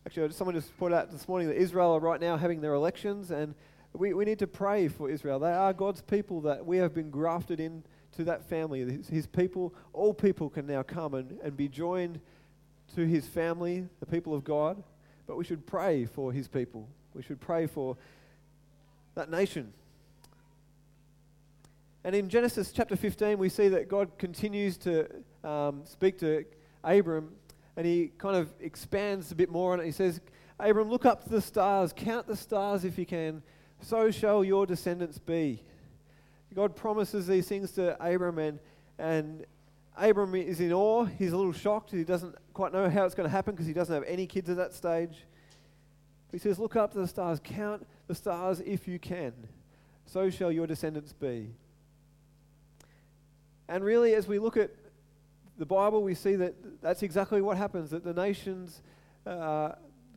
actually, 0.06 0.30
someone 0.32 0.54
just 0.54 0.76
pointed 0.78 0.96
out 0.96 1.10
this 1.10 1.28
morning 1.28 1.48
that 1.48 1.56
Israel 1.56 1.92
are 1.92 2.00
right 2.00 2.20
now 2.20 2.36
having 2.36 2.60
their 2.60 2.74
elections, 2.74 3.30
and 3.30 3.54
we, 3.92 4.12
we 4.14 4.24
need 4.24 4.38
to 4.40 4.46
pray 4.46 4.88
for 4.88 5.10
Israel. 5.10 5.38
They 5.38 5.52
are 5.52 5.72
God's 5.72 6.02
people 6.02 6.40
that 6.42 6.64
we 6.64 6.78
have 6.78 6.94
been 6.94 7.10
grafted 7.10 7.60
in 7.60 7.82
to 8.16 8.24
that 8.24 8.48
family. 8.48 8.80
His, 8.84 9.08
his 9.08 9.26
people, 9.26 9.74
all 9.92 10.14
people 10.14 10.48
can 10.50 10.66
now 10.66 10.82
come 10.82 11.14
and, 11.14 11.38
and 11.42 11.56
be 11.56 11.68
joined 11.68 12.20
to 12.94 13.06
his 13.06 13.26
family, 13.26 13.86
the 14.00 14.06
people 14.06 14.34
of 14.34 14.44
God. 14.44 14.82
But 15.26 15.36
we 15.36 15.44
should 15.44 15.66
pray 15.66 16.04
for 16.06 16.32
his 16.32 16.48
people. 16.48 16.88
We 17.14 17.22
should 17.22 17.40
pray 17.40 17.66
for 17.66 17.96
that 19.14 19.30
nation. 19.30 19.72
And 22.04 22.14
in 22.14 22.28
Genesis 22.28 22.70
chapter 22.70 22.94
15, 22.94 23.36
we 23.36 23.48
see 23.48 23.68
that 23.68 23.88
God 23.88 24.16
continues 24.18 24.76
to 24.78 25.08
um, 25.42 25.82
speak 25.84 26.18
to 26.18 26.44
Abram, 26.84 27.32
and 27.76 27.84
he 27.84 28.12
kind 28.18 28.36
of 28.36 28.52
expands 28.60 29.32
a 29.32 29.34
bit 29.34 29.50
more 29.50 29.72
on 29.72 29.80
it. 29.80 29.86
He 29.86 29.92
says, 29.92 30.20
Abram, 30.60 30.88
look 30.88 31.04
up 31.04 31.24
to 31.24 31.28
the 31.28 31.40
stars, 31.40 31.92
count 31.92 32.28
the 32.28 32.36
stars 32.36 32.84
if 32.84 32.96
you 32.96 33.06
can, 33.06 33.42
so 33.80 34.10
shall 34.12 34.44
your 34.44 34.66
descendants 34.66 35.18
be. 35.18 35.62
God 36.54 36.76
promises 36.76 37.26
these 37.26 37.48
things 37.48 37.72
to 37.72 37.96
Abram, 38.00 38.38
and, 38.38 38.60
and 38.98 39.44
Abram 39.96 40.34
is 40.34 40.60
in 40.60 40.72
awe. 40.72 41.04
He's 41.04 41.32
a 41.32 41.36
little 41.36 41.52
shocked. 41.52 41.90
He 41.90 42.04
doesn't 42.04 42.34
quite 42.52 42.72
know 42.72 42.88
how 42.90 43.04
it's 43.04 43.14
going 43.14 43.28
to 43.28 43.30
happen 43.30 43.54
because 43.54 43.66
he 43.66 43.72
doesn't 43.72 43.94
have 43.94 44.04
any 44.06 44.26
kids 44.26 44.50
at 44.50 44.56
that 44.56 44.74
stage. 44.74 45.24
He 46.32 46.38
says, 46.38 46.58
Look 46.58 46.76
up 46.76 46.92
to 46.92 46.98
the 46.98 47.08
stars, 47.08 47.40
count 47.42 47.86
the 48.06 48.14
stars 48.14 48.60
if 48.60 48.86
you 48.86 48.98
can. 48.98 49.32
So 50.04 50.28
shall 50.30 50.52
your 50.52 50.66
descendants 50.66 51.12
be. 51.12 51.50
And 53.68 53.82
really, 53.82 54.14
as 54.14 54.28
we 54.28 54.38
look 54.38 54.56
at 54.56 54.70
the 55.58 55.66
Bible, 55.66 56.02
we 56.02 56.14
see 56.14 56.36
that 56.36 56.82
that's 56.82 57.02
exactly 57.02 57.40
what 57.40 57.56
happens 57.56 57.90
that 57.90 58.04
the 58.04 58.12
nations 58.12 58.82
uh, 59.26 59.72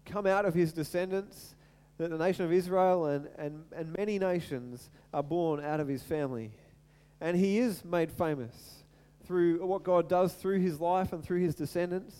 come 0.05 0.27
out 0.27 0.45
of 0.45 0.53
his 0.53 0.73
descendants, 0.73 1.55
that 1.97 2.09
the 2.09 2.17
nation 2.17 2.45
of 2.45 2.51
Israel 2.51 3.05
and, 3.05 3.27
and, 3.37 3.63
and 3.75 3.95
many 3.97 4.19
nations 4.19 4.89
are 5.13 5.23
born 5.23 5.63
out 5.63 5.79
of 5.79 5.87
his 5.87 6.03
family. 6.03 6.51
And 7.21 7.35
he 7.35 7.59
is 7.59 7.83
made 7.83 8.11
famous 8.11 8.78
through 9.29 9.63
what 9.63 9.83
God 9.83 10.09
does 10.09 10.33
through 10.33 10.57
his 10.59 10.81
life 10.81 11.13
and 11.13 11.23
through 11.23 11.39
his 11.39 11.53
descendants. 11.53 12.15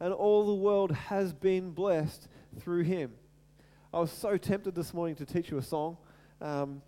And 0.00 0.12
all 0.12 0.44
the 0.44 0.54
world 0.54 0.90
has 0.90 1.32
been 1.32 1.70
blessed 1.70 2.26
through 2.58 2.82
him. 2.82 3.12
I 3.94 4.00
was 4.00 4.10
so 4.10 4.36
tempted 4.36 4.74
this 4.74 4.92
morning 4.92 5.14
to 5.16 5.24
teach 5.24 5.52
you 5.52 5.58
a 5.58 5.62
song, 5.62 5.98
um, 6.40 6.82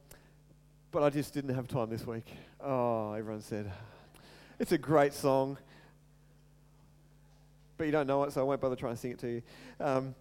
but 0.90 1.04
I 1.04 1.11
just 1.11 1.33
didn't 1.33 1.54
have 1.54 1.69
time 1.69 1.88
this 1.88 2.04
week. 2.04 2.26
Oh, 2.61 3.12
everyone 3.12 3.43
said. 3.43 3.71
It's 4.59 4.73
a 4.73 4.78
great 4.78 5.12
song, 5.12 5.57
but 7.76 7.85
you 7.85 7.93
don't 7.93 8.09
know 8.09 8.25
it, 8.25 8.33
so 8.33 8.40
I 8.40 8.45
won't 8.45 8.61
bother 8.61 8.75
trying 8.75 8.95
to 8.95 9.00
sing 9.00 9.12
it 9.12 9.21
to 9.21 9.28
you. 9.28 9.43
Um, 9.78 10.16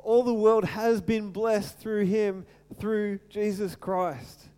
all 0.00 0.24
the 0.24 0.34
world 0.34 0.64
has 0.64 1.00
been 1.00 1.30
blessed 1.30 1.78
through 1.78 2.06
him, 2.06 2.46
through 2.80 3.20
Jesus 3.28 3.76
Christ. 3.76 4.48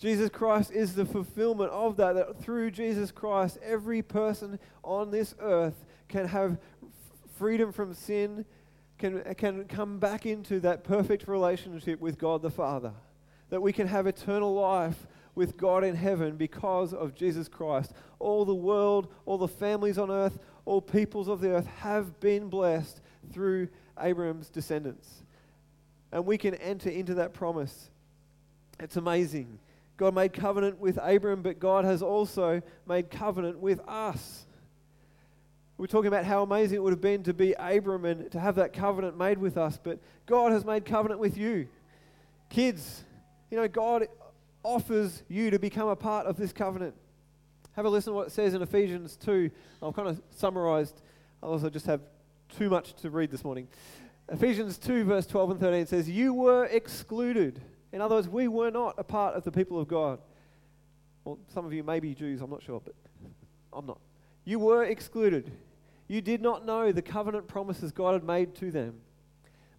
Jesus 0.00 0.30
Christ 0.30 0.72
is 0.72 0.94
the 0.94 1.04
fulfillment 1.04 1.70
of 1.72 1.98
that, 1.98 2.14
that 2.14 2.42
through 2.42 2.70
Jesus 2.70 3.12
Christ, 3.12 3.58
every 3.62 4.00
person 4.00 4.58
on 4.82 5.10
this 5.10 5.34
earth 5.38 5.84
can 6.08 6.26
have 6.26 6.56
freedom 7.38 7.70
from 7.70 7.92
sin, 7.92 8.46
can, 8.96 9.22
can 9.34 9.66
come 9.66 9.98
back 9.98 10.24
into 10.24 10.58
that 10.60 10.84
perfect 10.84 11.28
relationship 11.28 12.00
with 12.00 12.18
God 12.18 12.40
the 12.40 12.50
Father. 12.50 12.94
That 13.50 13.60
we 13.60 13.74
can 13.74 13.86
have 13.88 14.06
eternal 14.06 14.54
life 14.54 15.06
with 15.34 15.58
God 15.58 15.84
in 15.84 15.94
heaven 15.94 16.36
because 16.36 16.94
of 16.94 17.14
Jesus 17.14 17.46
Christ. 17.46 17.92
All 18.18 18.46
the 18.46 18.54
world, 18.54 19.12
all 19.26 19.36
the 19.36 19.48
families 19.48 19.98
on 19.98 20.10
earth, 20.10 20.38
all 20.64 20.80
peoples 20.80 21.28
of 21.28 21.42
the 21.42 21.50
earth 21.50 21.66
have 21.66 22.20
been 22.20 22.48
blessed 22.48 23.02
through 23.30 23.68
Abraham's 24.00 24.48
descendants. 24.48 25.24
And 26.10 26.24
we 26.24 26.38
can 26.38 26.54
enter 26.54 26.88
into 26.88 27.12
that 27.14 27.34
promise. 27.34 27.90
It's 28.78 28.96
amazing. 28.96 29.58
God 30.00 30.14
made 30.14 30.32
covenant 30.32 30.80
with 30.80 30.98
Abraham, 31.02 31.42
but 31.42 31.60
God 31.60 31.84
has 31.84 32.00
also 32.00 32.62
made 32.88 33.10
covenant 33.10 33.58
with 33.58 33.86
us. 33.86 34.46
We're 35.76 35.88
talking 35.88 36.08
about 36.08 36.24
how 36.24 36.42
amazing 36.42 36.76
it 36.76 36.82
would 36.82 36.94
have 36.94 37.02
been 37.02 37.22
to 37.24 37.34
be 37.34 37.54
Abram 37.58 38.06
and 38.06 38.32
to 38.32 38.40
have 38.40 38.54
that 38.54 38.72
covenant 38.72 39.18
made 39.18 39.36
with 39.36 39.58
us, 39.58 39.78
but 39.82 39.98
God 40.24 40.52
has 40.52 40.64
made 40.64 40.86
covenant 40.86 41.20
with 41.20 41.36
you. 41.36 41.68
Kids, 42.48 43.04
you 43.50 43.58
know, 43.58 43.68
God 43.68 44.08
offers 44.62 45.22
you 45.28 45.50
to 45.50 45.58
become 45.58 45.88
a 45.88 45.96
part 45.96 46.26
of 46.26 46.38
this 46.38 46.54
covenant. 46.54 46.94
Have 47.76 47.84
a 47.84 47.90
listen 47.90 48.14
to 48.14 48.16
what 48.16 48.28
it 48.28 48.32
says 48.32 48.54
in 48.54 48.62
Ephesians 48.62 49.16
2. 49.16 49.50
I've 49.82 49.94
kind 49.94 50.08
of 50.08 50.22
summarized, 50.30 51.02
I 51.42 51.46
also 51.46 51.68
just 51.68 51.84
have 51.84 52.00
too 52.56 52.70
much 52.70 52.94
to 53.02 53.10
read 53.10 53.30
this 53.30 53.44
morning. 53.44 53.68
Ephesians 54.32 54.78
2, 54.78 55.04
verse 55.04 55.26
12 55.26 55.50
and 55.50 55.60
13 55.60 55.86
says, 55.86 56.08
You 56.08 56.32
were 56.32 56.64
excluded. 56.64 57.60
In 57.92 58.00
other 58.00 58.14
words, 58.14 58.28
we 58.28 58.48
were 58.48 58.70
not 58.70 58.94
a 58.98 59.04
part 59.04 59.34
of 59.34 59.44
the 59.44 59.52
people 59.52 59.80
of 59.80 59.88
God. 59.88 60.20
Well, 61.24 61.38
some 61.48 61.66
of 61.66 61.72
you 61.72 61.82
may 61.82 62.00
be 62.00 62.14
Jews, 62.14 62.40
I'm 62.40 62.50
not 62.50 62.62
sure, 62.62 62.80
but 62.84 62.94
I'm 63.72 63.86
not. 63.86 63.98
You 64.44 64.58
were 64.58 64.84
excluded. 64.84 65.50
You 66.08 66.20
did 66.20 66.40
not 66.40 66.64
know 66.64 66.92
the 66.92 67.02
covenant 67.02 67.46
promises 67.46 67.92
God 67.92 68.14
had 68.14 68.24
made 68.24 68.54
to 68.56 68.70
them. 68.70 69.00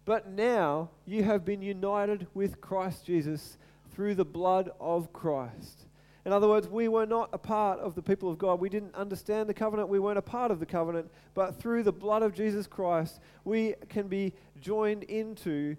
But 0.04 0.30
now 0.30 0.90
you 1.06 1.22
have 1.22 1.44
been 1.44 1.62
united 1.62 2.26
with 2.34 2.60
Christ 2.60 3.06
Jesus 3.06 3.58
through 3.94 4.14
the 4.14 4.24
blood 4.24 4.70
of 4.80 5.12
Christ. 5.12 5.86
In 6.24 6.32
other 6.32 6.48
words, 6.48 6.68
we 6.68 6.86
were 6.88 7.06
not 7.06 7.30
a 7.32 7.38
part 7.38 7.80
of 7.80 7.94
the 7.94 8.02
people 8.02 8.30
of 8.30 8.38
God. 8.38 8.60
We 8.60 8.68
didn't 8.68 8.94
understand 8.94 9.48
the 9.48 9.54
covenant. 9.54 9.88
We 9.88 9.98
weren't 9.98 10.18
a 10.18 10.22
part 10.22 10.50
of 10.50 10.60
the 10.60 10.66
covenant. 10.66 11.10
But 11.34 11.60
through 11.60 11.82
the 11.82 11.92
blood 11.92 12.22
of 12.22 12.32
Jesus 12.32 12.66
Christ, 12.66 13.18
we 13.44 13.74
can 13.88 14.06
be 14.06 14.32
joined 14.60 15.02
into 15.04 15.76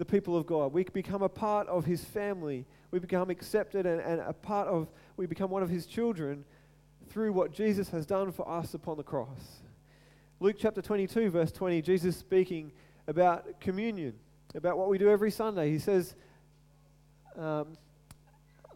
the 0.00 0.04
people 0.06 0.34
of 0.34 0.46
God. 0.46 0.72
We 0.72 0.84
become 0.84 1.20
a 1.20 1.28
part 1.28 1.68
of 1.68 1.84
his 1.84 2.02
family. 2.02 2.64
We 2.90 2.98
become 2.98 3.28
accepted 3.28 3.84
and, 3.84 4.00
and 4.00 4.22
a 4.22 4.32
part 4.32 4.66
of, 4.66 4.88
we 5.18 5.26
become 5.26 5.50
one 5.50 5.62
of 5.62 5.68
his 5.68 5.84
children 5.84 6.46
through 7.10 7.34
what 7.34 7.52
Jesus 7.52 7.90
has 7.90 8.06
done 8.06 8.32
for 8.32 8.48
us 8.48 8.72
upon 8.72 8.96
the 8.96 9.02
cross. 9.02 9.60
Luke 10.40 10.56
chapter 10.58 10.80
22, 10.80 11.28
verse 11.28 11.52
20, 11.52 11.82
Jesus 11.82 12.16
speaking 12.16 12.72
about 13.08 13.60
communion, 13.60 14.14
about 14.54 14.78
what 14.78 14.88
we 14.88 14.96
do 14.96 15.10
every 15.10 15.30
Sunday. 15.30 15.70
He 15.70 15.78
says, 15.78 16.14
um, 17.36 17.74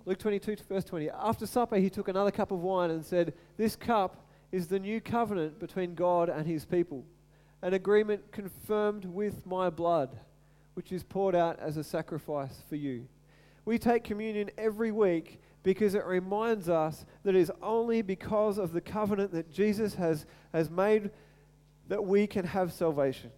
Luke 0.04 0.18
22, 0.18 0.56
verse 0.68 0.84
20. 0.84 1.08
After 1.08 1.46
supper, 1.46 1.76
he 1.76 1.88
took 1.88 2.08
another 2.08 2.32
cup 2.32 2.50
of 2.50 2.60
wine 2.60 2.90
and 2.90 3.02
said, 3.02 3.32
This 3.56 3.76
cup 3.76 4.26
is 4.52 4.66
the 4.66 4.78
new 4.78 5.00
covenant 5.00 5.58
between 5.58 5.94
God 5.94 6.28
and 6.28 6.46
his 6.46 6.66
people, 6.66 7.02
an 7.62 7.72
agreement 7.72 8.30
confirmed 8.30 9.06
with 9.06 9.46
my 9.46 9.70
blood, 9.70 10.18
which 10.74 10.92
is 10.92 11.02
poured 11.02 11.34
out 11.34 11.58
as 11.58 11.76
a 11.76 11.84
sacrifice 11.84 12.62
for 12.68 12.76
you. 12.76 13.06
We 13.64 13.78
take 13.78 14.04
communion 14.04 14.50
every 14.58 14.92
week 14.92 15.40
because 15.62 15.94
it 15.94 16.04
reminds 16.04 16.68
us 16.68 17.06
that 17.22 17.34
it 17.34 17.40
is 17.40 17.50
only 17.62 18.02
because 18.02 18.58
of 18.58 18.72
the 18.72 18.80
covenant 18.80 19.32
that 19.32 19.50
Jesus 19.50 19.94
has, 19.94 20.26
has 20.52 20.68
made 20.68 21.10
that 21.88 22.04
we 22.04 22.26
can 22.26 22.44
have 22.44 22.72
salvation. 22.72 23.30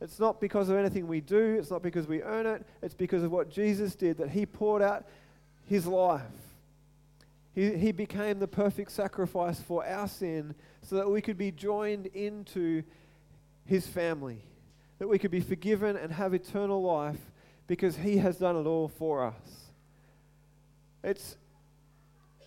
It's 0.00 0.20
not 0.20 0.40
because 0.40 0.68
of 0.68 0.76
anything 0.76 1.06
we 1.06 1.20
do, 1.20 1.56
it's 1.58 1.70
not 1.70 1.82
because 1.82 2.06
we 2.06 2.22
earn 2.22 2.46
it, 2.46 2.66
it's 2.82 2.94
because 2.94 3.22
of 3.22 3.30
what 3.30 3.48
Jesus 3.48 3.94
did, 3.94 4.18
that 4.18 4.30
He 4.30 4.44
poured 4.44 4.82
out 4.82 5.06
his 5.66 5.86
life. 5.86 6.22
He, 7.54 7.76
he 7.76 7.92
became 7.92 8.38
the 8.38 8.48
perfect 8.48 8.90
sacrifice 8.90 9.60
for 9.60 9.86
our 9.86 10.08
sin 10.08 10.54
so 10.82 10.96
that 10.96 11.08
we 11.08 11.20
could 11.20 11.38
be 11.38 11.50
joined 11.50 12.06
into 12.06 12.82
his 13.64 13.86
family, 13.86 14.44
that 14.98 15.08
we 15.08 15.18
could 15.18 15.30
be 15.30 15.40
forgiven 15.40 15.96
and 15.96 16.12
have 16.12 16.34
eternal 16.34 16.82
life 16.82 17.18
because 17.66 17.96
he 17.96 18.18
has 18.18 18.36
done 18.36 18.56
it 18.56 18.66
all 18.66 18.88
for 18.88 19.24
us. 19.24 19.70
It's 21.02 21.36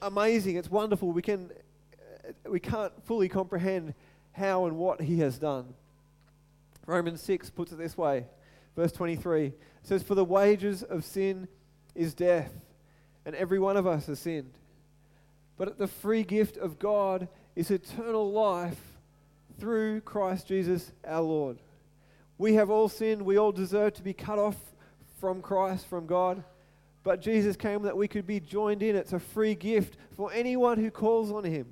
amazing, 0.02 0.56
it's 0.56 0.70
wonderful. 0.70 1.12
We, 1.12 1.22
can, 1.22 1.52
uh, 1.94 2.50
we 2.50 2.60
can't 2.60 2.94
fully 3.06 3.30
comprehend 3.30 3.94
how 4.32 4.66
and 4.66 4.78
what 4.78 5.02
he 5.02 5.20
has 5.20 5.38
done. 5.38 5.74
Romans 6.86 7.22
6 7.22 7.50
puts 7.50 7.72
it 7.72 7.78
this 7.78 7.98
way, 7.98 8.26
verse 8.76 8.92
23 8.92 9.54
says, 9.88 10.04
For 10.04 10.16
the 10.16 10.26
wages 10.26 10.84
of 10.84 11.04
sin 11.04 11.48
is 11.96 12.14
death 12.14 12.52
and 13.26 13.36
every 13.36 13.60
one 13.60 13.78
of 13.78 13.88
us 13.88 14.08
has 14.08 14.20
sinned. 14.20 14.54
But 15.58 15.78
the 15.78 15.88
free 15.88 16.24
gift 16.24 16.58
of 16.58 16.78
God 16.78 17.28
is 17.56 17.72
eternal 17.72 18.32
life 18.32 18.80
through 19.60 20.02
Christ 20.02 20.48
Jesus 20.48 20.92
our 21.06 21.22
Lord. 21.22 21.58
We 22.38 22.54
have 22.54 22.70
all 22.70 22.90
sinned. 22.90 23.22
We 23.24 23.38
all 23.38 23.52
deserve 23.52 23.94
to 23.96 24.04
be 24.04 24.14
cut 24.14 24.40
off 24.40 24.58
from 25.20 25.42
Christ, 25.42 25.88
from 25.88 26.06
God. 26.06 26.44
But 27.04 27.22
Jesus 27.22 27.56
came 27.56 27.84
that 27.84 27.98
we 27.98 28.08
could 28.08 28.28
be 28.28 28.40
joined 28.40 28.84
in. 28.84 28.96
It's 28.96 29.14
a 29.14 29.20
free 29.20 29.56
gift 29.56 29.98
for 30.16 30.32
anyone 30.32 30.78
who 30.78 30.92
calls 30.92 31.32
on 31.32 31.44
Him. 31.44 31.72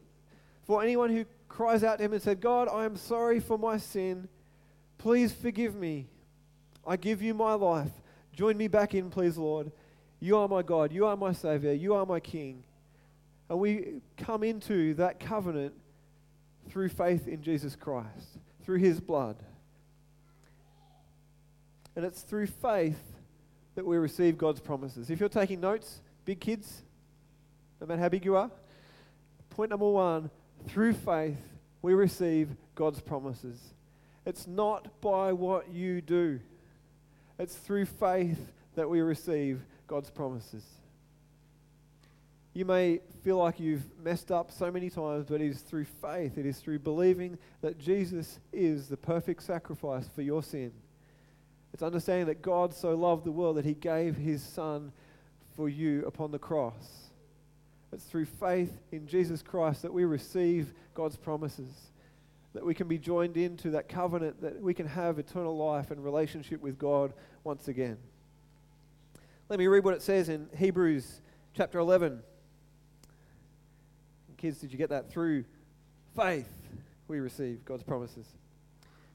For 0.65 0.81
anyone 0.81 1.10
who 1.10 1.25
cries 1.50 1.84
out 1.84 1.98
to 1.98 2.05
Him 2.05 2.13
and 2.13 2.22
said, 2.22 2.41
God, 2.41 2.67
I 2.72 2.86
am 2.86 2.95
sorry 2.95 3.39
for 3.39 3.57
my 3.57 3.77
sin. 3.77 4.27
Please 4.98 5.34
forgive 5.34 5.75
me. 5.75 6.07
I 6.88 6.98
give 6.98 7.22
you 7.22 7.34
my 7.34 7.53
life. 7.53 7.91
Join 8.34 8.57
me 8.57 8.67
back 8.67 8.95
in, 8.95 9.10
please, 9.10 9.38
Lord. 9.38 9.72
You 10.19 10.38
are 10.38 10.48
my 10.48 10.62
God. 10.62 10.91
You 10.91 11.05
are 11.05 11.17
my 11.17 11.34
Savior. 11.34 11.74
You 11.74 11.95
are 11.95 12.05
my 12.05 12.19
King. 12.19 12.63
And 13.50 13.60
we 13.60 14.01
come 14.17 14.43
into 14.43 14.93
that 14.95 15.19
covenant 15.19 15.74
through 16.69 16.89
faith 16.89 17.27
in 17.27 17.43
Jesus 17.43 17.75
Christ, 17.75 18.39
through 18.63 18.79
His 18.79 19.00
blood. 19.00 19.36
And 21.95 22.05
it's 22.05 22.21
through 22.21 22.47
faith 22.47 22.99
that 23.75 23.85
we 23.85 23.97
receive 23.97 24.37
God's 24.37 24.59
promises. 24.59 25.09
If 25.09 25.19
you're 25.19 25.29
taking 25.29 25.61
notes, 25.61 26.01
big 26.25 26.39
kids, 26.39 26.81
no 27.79 27.87
matter 27.87 28.01
how 28.01 28.09
big 28.09 28.25
you 28.25 28.35
are, 28.35 28.49
point 29.49 29.69
number 29.69 29.89
one 29.89 30.29
through 30.67 30.93
faith, 30.93 31.37
we 31.81 31.93
receive 31.93 32.49
God's 32.73 32.99
promises. 32.99 33.59
It's 34.25 34.47
not 34.47 35.01
by 35.01 35.33
what 35.33 35.69
you 35.69 36.01
do, 36.01 36.39
it's 37.37 37.55
through 37.55 37.85
faith 37.85 38.39
that 38.75 38.89
we 38.89 39.01
receive 39.01 39.61
God's 39.87 40.09
promises. 40.09 40.63
You 42.53 42.63
may 42.63 43.01
feel 43.23 43.37
like 43.37 43.59
you've 43.59 43.83
messed 44.01 44.31
up 44.31 44.49
so 44.49 44.71
many 44.71 44.89
times, 44.89 45.25
but 45.27 45.41
it 45.41 45.47
is 45.47 45.59
through 45.59 45.85
faith, 45.85 46.37
it 46.37 46.45
is 46.45 46.57
through 46.57 46.79
believing 46.79 47.37
that 47.61 47.77
Jesus 47.77 48.39
is 48.53 48.87
the 48.87 48.97
perfect 48.97 49.43
sacrifice 49.43 50.07
for 50.15 50.21
your 50.21 50.41
sin. 50.41 50.71
It's 51.75 51.84
understanding 51.84 52.27
that 52.27 52.41
God 52.41 52.74
so 52.74 52.96
loved 52.96 53.25
the 53.25 53.34
world 53.34 53.58
that 53.58 53.65
he 53.65 53.74
gave 53.74 54.15
his 54.15 54.41
Son 54.41 54.94
for 55.58 55.67
you 55.67 56.05
upon 56.05 56.32
the 56.32 56.39
cross. 56.39 57.10
It's 57.91 58.05
through 58.05 58.27
faith 58.27 58.72
in 58.94 59.08
Jesus 59.08 59.41
Christ 59.41 59.82
that 59.82 59.94
we 59.94 60.05
receive 60.05 60.74
God's 60.94 61.17
promises, 61.17 61.91
that 62.53 62.65
we 62.65 62.74
can 62.74 62.88
be 62.88 62.98
joined 62.98 63.36
into 63.36 63.72
that 63.72 63.89
covenant, 63.89 64.39
that 64.41 64.62
we 64.62 64.74
can 64.74 64.88
have 64.88 65.20
eternal 65.20 65.58
life 65.58 65.91
and 65.91 66.01
relationship 66.01 66.62
with 66.62 66.79
God 66.79 67.12
once 67.44 67.67
again. 67.67 67.98
Let 69.50 69.60
me 69.60 69.67
read 69.67 69.84
what 69.84 69.96
it 69.96 70.01
says 70.01 70.29
in 70.29 70.48
Hebrews 70.55 71.20
chapter 71.53 71.79
11. 71.79 72.22
Kids, 74.38 74.60
did 74.60 74.72
you 74.72 74.77
get 74.77 74.91
that? 74.91 75.12
Through 75.12 75.44
faith, 76.15 76.48
we 77.10 77.20
receive 77.20 77.65
God's 77.65 77.84
promises. 77.84 78.27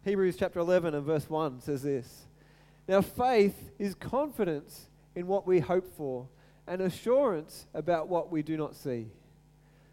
Hebrews 0.05 0.37
chapter 0.39 0.59
11 0.59 0.95
and 0.95 1.07
verse 1.07 1.31
1 1.31 1.63
says 1.63 1.83
this 1.83 2.27
Now, 2.91 3.03
faith 3.03 3.71
is 3.79 3.95
confidence 3.95 4.89
in 5.15 5.29
what 5.29 5.47
we 5.47 5.61
hope 5.61 5.87
for 5.97 6.27
and 6.67 6.83
assurance 6.83 7.67
about 7.73 8.09
what 8.09 8.33
we 8.33 8.43
do 8.43 8.57
not 8.57 8.75
see. 8.75 9.07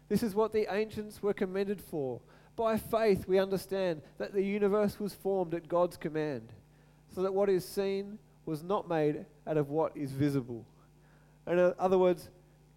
This 0.08 0.24
is 0.24 0.34
what 0.34 0.52
the 0.52 0.66
ancients 0.68 1.22
were 1.22 1.32
commended 1.32 1.80
for. 1.80 2.20
By 2.56 2.76
faith, 2.76 3.28
we 3.28 3.38
understand 3.38 4.02
that 4.18 4.32
the 4.34 4.42
universe 4.42 4.98
was 4.98 5.14
formed 5.14 5.54
at 5.54 5.68
God's 5.68 5.96
command, 5.96 6.48
so 7.14 7.22
that 7.22 7.32
what 7.32 7.48
is 7.48 7.64
seen 7.64 8.18
was 8.46 8.64
not 8.64 8.88
made 8.88 9.26
out 9.46 9.58
of 9.58 9.70
what 9.70 9.96
is 9.96 10.10
visible. 10.10 10.66
In 11.46 11.72
other 11.78 11.98
words, 11.98 12.28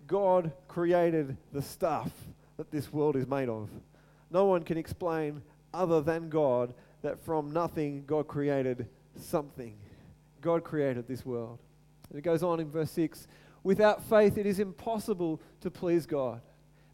God 0.06 0.52
created 0.68 1.36
the 1.52 1.64
stuff 1.64 2.12
that 2.58 2.70
this 2.70 2.94
world 2.94 3.16
is 3.16 3.26
made 3.26 3.50
of. 3.50 3.72
No 4.30 4.46
one 4.46 4.62
can 4.62 4.78
explain, 4.78 5.42
other 5.74 6.00
than 6.00 6.30
God, 6.30 6.76
that 7.02 7.26
from 7.26 7.52
nothing 7.52 8.04
God 8.06 8.28
created 8.28 8.88
something. 9.16 9.74
God 10.42 10.64
created 10.64 11.08
this 11.08 11.26
world. 11.26 11.60
And 12.10 12.20
it 12.20 12.24
goes 12.24 12.44
on 12.44 12.60
in 12.60 12.70
verse 12.70 12.92
6 12.92 13.28
Without 13.64 14.04
faith, 14.04 14.38
it 14.38 14.46
is 14.46 14.60
impossible 14.60 15.42
to 15.62 15.70
please 15.70 16.06
God, 16.06 16.42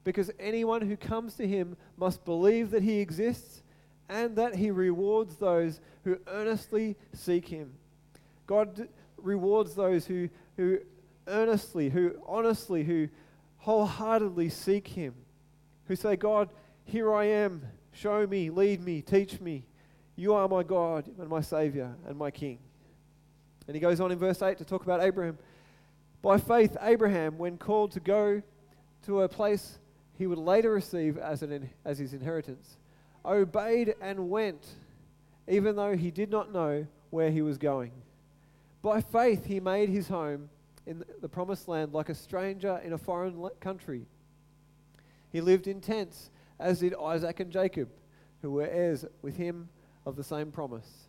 because 0.03 0.29
anyone 0.39 0.81
who 0.81 0.97
comes 0.97 1.35
to 1.35 1.47
him 1.47 1.77
must 1.95 2.25
believe 2.25 2.71
that 2.71 2.83
he 2.83 2.99
exists 2.99 3.63
and 4.09 4.35
that 4.35 4.55
he 4.55 4.71
rewards 4.71 5.37
those 5.37 5.79
who 6.03 6.17
earnestly 6.27 6.95
seek 7.13 7.47
him. 7.47 7.73
God 8.45 8.87
rewards 9.17 9.75
those 9.75 10.05
who, 10.05 10.29
who 10.55 10.79
earnestly, 11.27 11.89
who 11.89 12.15
honestly, 12.25 12.83
who 12.83 13.09
wholeheartedly 13.57 14.49
seek 14.49 14.87
him 14.87 15.13
who 15.87 15.95
say, 15.95 16.15
God, 16.15 16.49
here 16.85 17.13
I 17.13 17.25
am, 17.25 17.63
show 17.91 18.27
me, 18.27 18.49
lead 18.49 18.81
me, 18.83 19.01
teach 19.01 19.39
me. 19.41 19.65
You 20.15 20.33
are 20.33 20.47
my 20.47 20.63
God 20.63 21.09
and 21.19 21.29
my 21.29 21.41
Savior 21.41 21.95
and 22.07 22.17
my 22.17 22.31
King. 22.31 22.59
And 23.67 23.75
he 23.75 23.79
goes 23.79 23.99
on 23.99 24.11
in 24.11 24.17
verse 24.17 24.41
8 24.41 24.57
to 24.59 24.65
talk 24.65 24.83
about 24.83 25.01
Abraham. 25.01 25.37
By 26.21 26.37
faith, 26.37 26.75
Abraham, 26.81 27.37
when 27.37 27.57
called 27.57 27.91
to 27.91 27.99
go 27.99 28.41
to 29.05 29.21
a 29.21 29.29
place 29.29 29.77
he 30.17 30.25
would 30.25 30.37
later 30.37 30.71
receive 30.71 31.17
as, 31.17 31.43
an, 31.43 31.69
as 31.85 31.99
his 31.99 32.13
inheritance, 32.13 32.77
obeyed 33.23 33.95
and 34.01 34.29
went, 34.29 34.65
even 35.47 35.75
though 35.75 35.95
he 35.95 36.11
did 36.11 36.31
not 36.31 36.51
know 36.51 36.87
where 37.11 37.29
he 37.29 37.41
was 37.41 37.57
going. 37.57 37.91
By 38.81 39.01
faith, 39.01 39.45
he 39.45 39.59
made 39.59 39.89
his 39.89 40.07
home 40.07 40.49
in 40.85 41.03
the 41.21 41.29
promised 41.29 41.67
land 41.67 41.93
like 41.93 42.09
a 42.09 42.15
stranger 42.15 42.81
in 42.83 42.93
a 42.93 42.97
foreign 42.97 43.49
country 43.59 44.07
he 45.31 45.41
lived 45.41 45.67
in 45.67 45.81
tents, 45.81 46.29
as 46.59 46.79
did 46.79 46.93
Isaac 46.95 47.39
and 47.39 47.51
Jacob, 47.51 47.89
who 48.41 48.51
were 48.51 48.67
heirs 48.67 49.05
with 49.21 49.37
him 49.37 49.69
of 50.05 50.15
the 50.15 50.23
same 50.23 50.51
promise. 50.51 51.06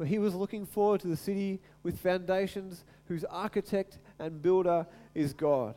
For 0.00 0.06
he 0.06 0.18
was 0.18 0.34
looking 0.34 0.64
forward 0.64 1.02
to 1.02 1.08
the 1.08 1.16
city 1.16 1.60
with 1.82 2.00
foundations, 2.00 2.84
whose 3.04 3.22
architect 3.26 3.98
and 4.18 4.40
builder 4.40 4.86
is 5.14 5.34
God. 5.34 5.74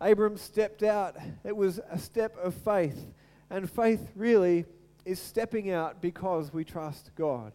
Abram 0.00 0.38
stepped 0.38 0.82
out. 0.82 1.18
It 1.44 1.54
was 1.54 1.78
a 1.90 1.98
step 1.98 2.34
of 2.38 2.54
faith. 2.54 3.12
And 3.50 3.70
faith 3.70 4.10
really 4.16 4.64
is 5.04 5.20
stepping 5.20 5.70
out 5.70 6.00
because 6.00 6.50
we 6.50 6.64
trust 6.64 7.10
God. 7.14 7.52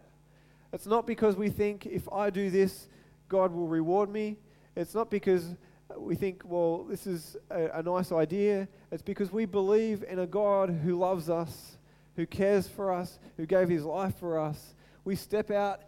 It's 0.71 0.85
not 0.85 1.07
because 1.07 1.35
we 1.35 1.49
think 1.49 1.87
if 1.87 2.07
I 2.13 2.29
do 2.29 2.51
this, 2.51 2.87
God 3.27 3.51
will 3.51 3.67
reward 3.67 4.11
me. 4.11 4.37
It's 4.75 4.93
not 4.93 5.09
because 5.09 5.55
we 5.97 6.13
think, 6.13 6.43
well, 6.45 6.83
this 6.83 7.07
is 7.07 7.37
a, 7.49 7.79
a, 7.79 7.81
nice 7.81 8.11
idea. 8.11 8.67
It's 8.91 9.01
because 9.01 9.31
we 9.31 9.45
believe 9.45 10.03
in 10.07 10.19
a 10.19 10.27
God 10.27 10.69
who 10.69 10.95
loves 10.95 11.27
us, 11.27 11.79
who 12.15 12.25
cares 12.25 12.67
for 12.67 12.93
us, 12.93 13.19
who 13.37 13.45
gave 13.45 13.69
his 13.69 13.83
life 13.83 14.15
for 14.19 14.39
us. 14.39 14.73
We 15.03 15.15
step 15.15 15.51
out 15.51 15.81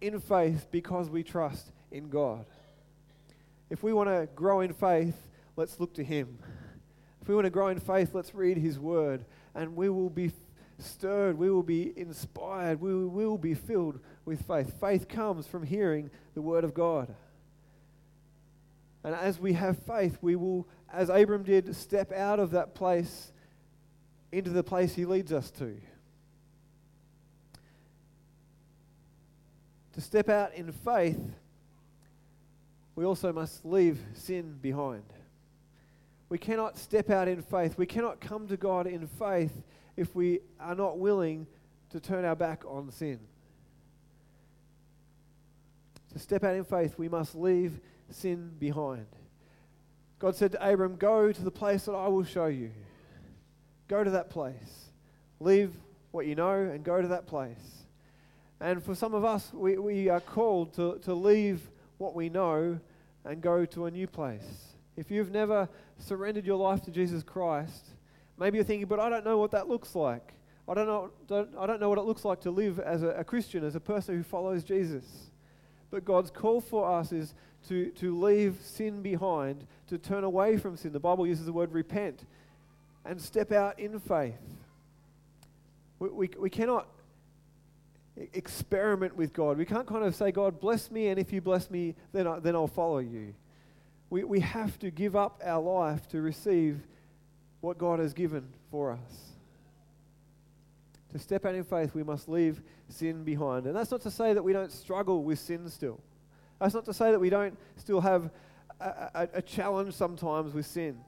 in 0.00 0.20
faith 0.20 0.66
because 0.70 1.08
we 1.08 1.22
trust 1.22 1.70
in 1.90 2.08
God. 2.08 2.44
If 3.70 3.82
we 3.82 3.92
want 3.92 4.08
to 4.08 4.28
grow 4.34 4.60
in 4.60 4.72
faith, 4.72 5.16
let's 5.56 5.78
look 5.78 5.94
to 5.94 6.04
him. 6.04 6.38
If 7.20 7.28
we 7.28 7.34
want 7.34 7.44
to 7.44 7.50
grow 7.50 7.68
in 7.68 7.80
faith, 7.80 8.10
let's 8.14 8.34
read 8.34 8.56
his 8.56 8.78
word, 8.78 9.24
and 9.54 9.76
we 9.76 9.88
will 9.88 10.10
be 10.10 10.32
stirred, 10.78 11.36
we 11.36 11.50
will 11.50 11.62
be 11.62 11.92
inspired, 11.98 12.80
we 12.80 12.94
will 12.94 13.36
be 13.36 13.54
filled 13.54 14.00
with 14.24 14.46
faith. 14.46 14.72
Faith 14.80 15.08
comes 15.08 15.46
from 15.46 15.64
hearing 15.64 16.10
the 16.34 16.42
word 16.42 16.64
of 16.64 16.74
God. 16.74 17.14
And 19.04 19.14
as 19.14 19.38
we 19.38 19.52
have 19.54 19.78
faith, 19.78 20.18
we 20.20 20.36
will, 20.36 20.66
as 20.92 21.08
Abram 21.08 21.42
did, 21.42 21.74
step 21.74 22.12
out 22.12 22.40
of 22.40 22.52
that 22.52 22.74
place 22.74 23.32
into 24.30 24.50
the 24.50 24.62
place 24.62 24.94
he 24.94 25.04
leads 25.04 25.32
us 25.32 25.50
to. 25.52 25.76
To 29.94 30.00
step 30.00 30.28
out 30.28 30.54
in 30.54 30.70
faith, 30.70 31.20
we 32.94 33.04
also 33.04 33.32
must 33.32 33.64
leave 33.64 33.98
sin 34.14 34.58
behind. 34.60 35.04
We 36.28 36.38
cannot 36.38 36.76
step 36.76 37.10
out 37.10 37.26
in 37.26 37.42
faith. 37.42 37.78
We 37.78 37.86
cannot 37.86 38.20
come 38.20 38.46
to 38.48 38.56
God 38.56 38.86
in 38.86 39.06
faith 39.06 39.62
if 39.96 40.14
we 40.14 40.40
are 40.60 40.74
not 40.74 40.98
willing 40.98 41.46
to 41.90 42.00
turn 42.00 42.24
our 42.24 42.36
back 42.36 42.64
on 42.66 42.90
sin. 42.90 43.18
To 46.12 46.18
step 46.18 46.44
out 46.44 46.54
in 46.54 46.64
faith, 46.64 46.94
we 46.98 47.08
must 47.08 47.34
leave 47.34 47.80
sin 48.10 48.52
behind. 48.58 49.06
God 50.18 50.36
said 50.36 50.52
to 50.52 50.68
Abram, 50.68 50.96
Go 50.96 51.32
to 51.32 51.42
the 51.42 51.50
place 51.50 51.84
that 51.84 51.92
I 51.92 52.08
will 52.08 52.24
show 52.24 52.46
you. 52.46 52.70
Go 53.88 54.04
to 54.04 54.10
that 54.10 54.30
place. 54.30 54.90
Leave 55.40 55.72
what 56.10 56.26
you 56.26 56.34
know 56.34 56.52
and 56.52 56.84
go 56.84 57.00
to 57.00 57.08
that 57.08 57.26
place. 57.26 57.84
And 58.60 58.82
for 58.82 58.94
some 58.94 59.14
of 59.14 59.24
us, 59.24 59.50
we, 59.52 59.78
we 59.78 60.08
are 60.08 60.20
called 60.20 60.74
to, 60.74 60.98
to 61.04 61.14
leave 61.14 61.60
what 61.98 62.14
we 62.14 62.28
know 62.28 62.78
and 63.24 63.40
go 63.40 63.64
to 63.64 63.86
a 63.86 63.90
new 63.90 64.06
place. 64.06 64.74
If 64.96 65.10
you've 65.10 65.30
never 65.30 65.68
surrendered 65.98 66.44
your 66.44 66.56
life 66.56 66.82
to 66.82 66.90
Jesus 66.90 67.22
Christ, 67.22 67.86
maybe 68.38 68.56
you're 68.56 68.64
thinking, 68.64 68.88
but 68.88 68.98
I 68.98 69.08
don't 69.08 69.24
know 69.24 69.38
what 69.38 69.52
that 69.52 69.68
looks 69.68 69.94
like. 69.94 70.34
I 70.68 70.74
don't 70.74 70.86
know, 70.86 71.10
don't, 71.26 71.50
I 71.58 71.66
don't 71.66 71.80
know 71.80 71.88
what 71.88 71.98
it 71.98 72.04
looks 72.04 72.24
like 72.24 72.40
to 72.42 72.50
live 72.50 72.78
as 72.78 73.02
a, 73.02 73.08
a 73.08 73.24
Christian, 73.24 73.64
as 73.64 73.74
a 73.74 73.80
person 73.80 74.16
who 74.16 74.22
follows 74.22 74.64
Jesus. 74.64 75.04
But 75.90 76.04
God's 76.04 76.30
call 76.30 76.60
for 76.60 76.90
us 76.98 77.12
is 77.12 77.32
to, 77.68 77.90
to 77.92 78.18
leave 78.18 78.58
sin 78.62 79.02
behind, 79.02 79.66
to 79.86 79.98
turn 79.98 80.24
away 80.24 80.58
from 80.58 80.76
sin. 80.76 80.92
The 80.92 81.00
Bible 81.00 81.26
uses 81.26 81.46
the 81.46 81.52
word 81.52 81.72
repent 81.72 82.24
and 83.04 83.20
step 83.20 83.52
out 83.52 83.78
in 83.78 83.98
faith. 84.00 84.34
We, 85.98 86.08
we, 86.08 86.30
we 86.38 86.50
cannot 86.50 86.86
experiment 88.32 89.16
with 89.16 89.32
God. 89.32 89.58
We 89.58 89.64
can't 89.64 89.86
kind 89.86 90.04
of 90.04 90.14
say, 90.14 90.32
God, 90.32 90.60
bless 90.60 90.90
me, 90.90 91.08
and 91.08 91.18
if 91.18 91.32
you 91.32 91.40
bless 91.40 91.70
me, 91.70 91.94
then, 92.12 92.26
I, 92.26 92.38
then 92.38 92.54
I'll 92.54 92.66
follow 92.66 92.98
you. 92.98 93.34
We, 94.10 94.24
we 94.24 94.40
have 94.40 94.78
to 94.80 94.90
give 94.90 95.14
up 95.16 95.40
our 95.44 95.62
life 95.62 96.08
to 96.08 96.20
receive 96.20 96.80
what 97.60 97.78
God 97.78 97.98
has 97.98 98.12
given 98.12 98.48
for 98.70 98.92
us. 98.92 99.32
To 101.12 101.18
step 101.18 101.46
out 101.46 101.54
in 101.54 101.64
faith, 101.64 101.94
we 101.94 102.02
must 102.02 102.28
leave 102.28 102.60
sin 102.88 103.24
behind. 103.24 103.66
And 103.66 103.74
that's 103.74 103.90
not 103.90 104.02
to 104.02 104.10
say 104.10 104.34
that 104.34 104.42
we 104.42 104.52
don't 104.52 104.72
struggle 104.72 105.24
with 105.24 105.38
sin 105.38 105.68
still. 105.68 106.00
That's 106.60 106.74
not 106.74 106.84
to 106.86 106.94
say 106.94 107.10
that 107.12 107.18
we 107.18 107.30
don't 107.30 107.56
still 107.76 108.00
have 108.00 108.30
a, 108.80 108.84
a, 109.14 109.28
a 109.34 109.42
challenge 109.42 109.94
sometimes 109.94 110.52
with 110.52 110.66
sin. 110.66 110.98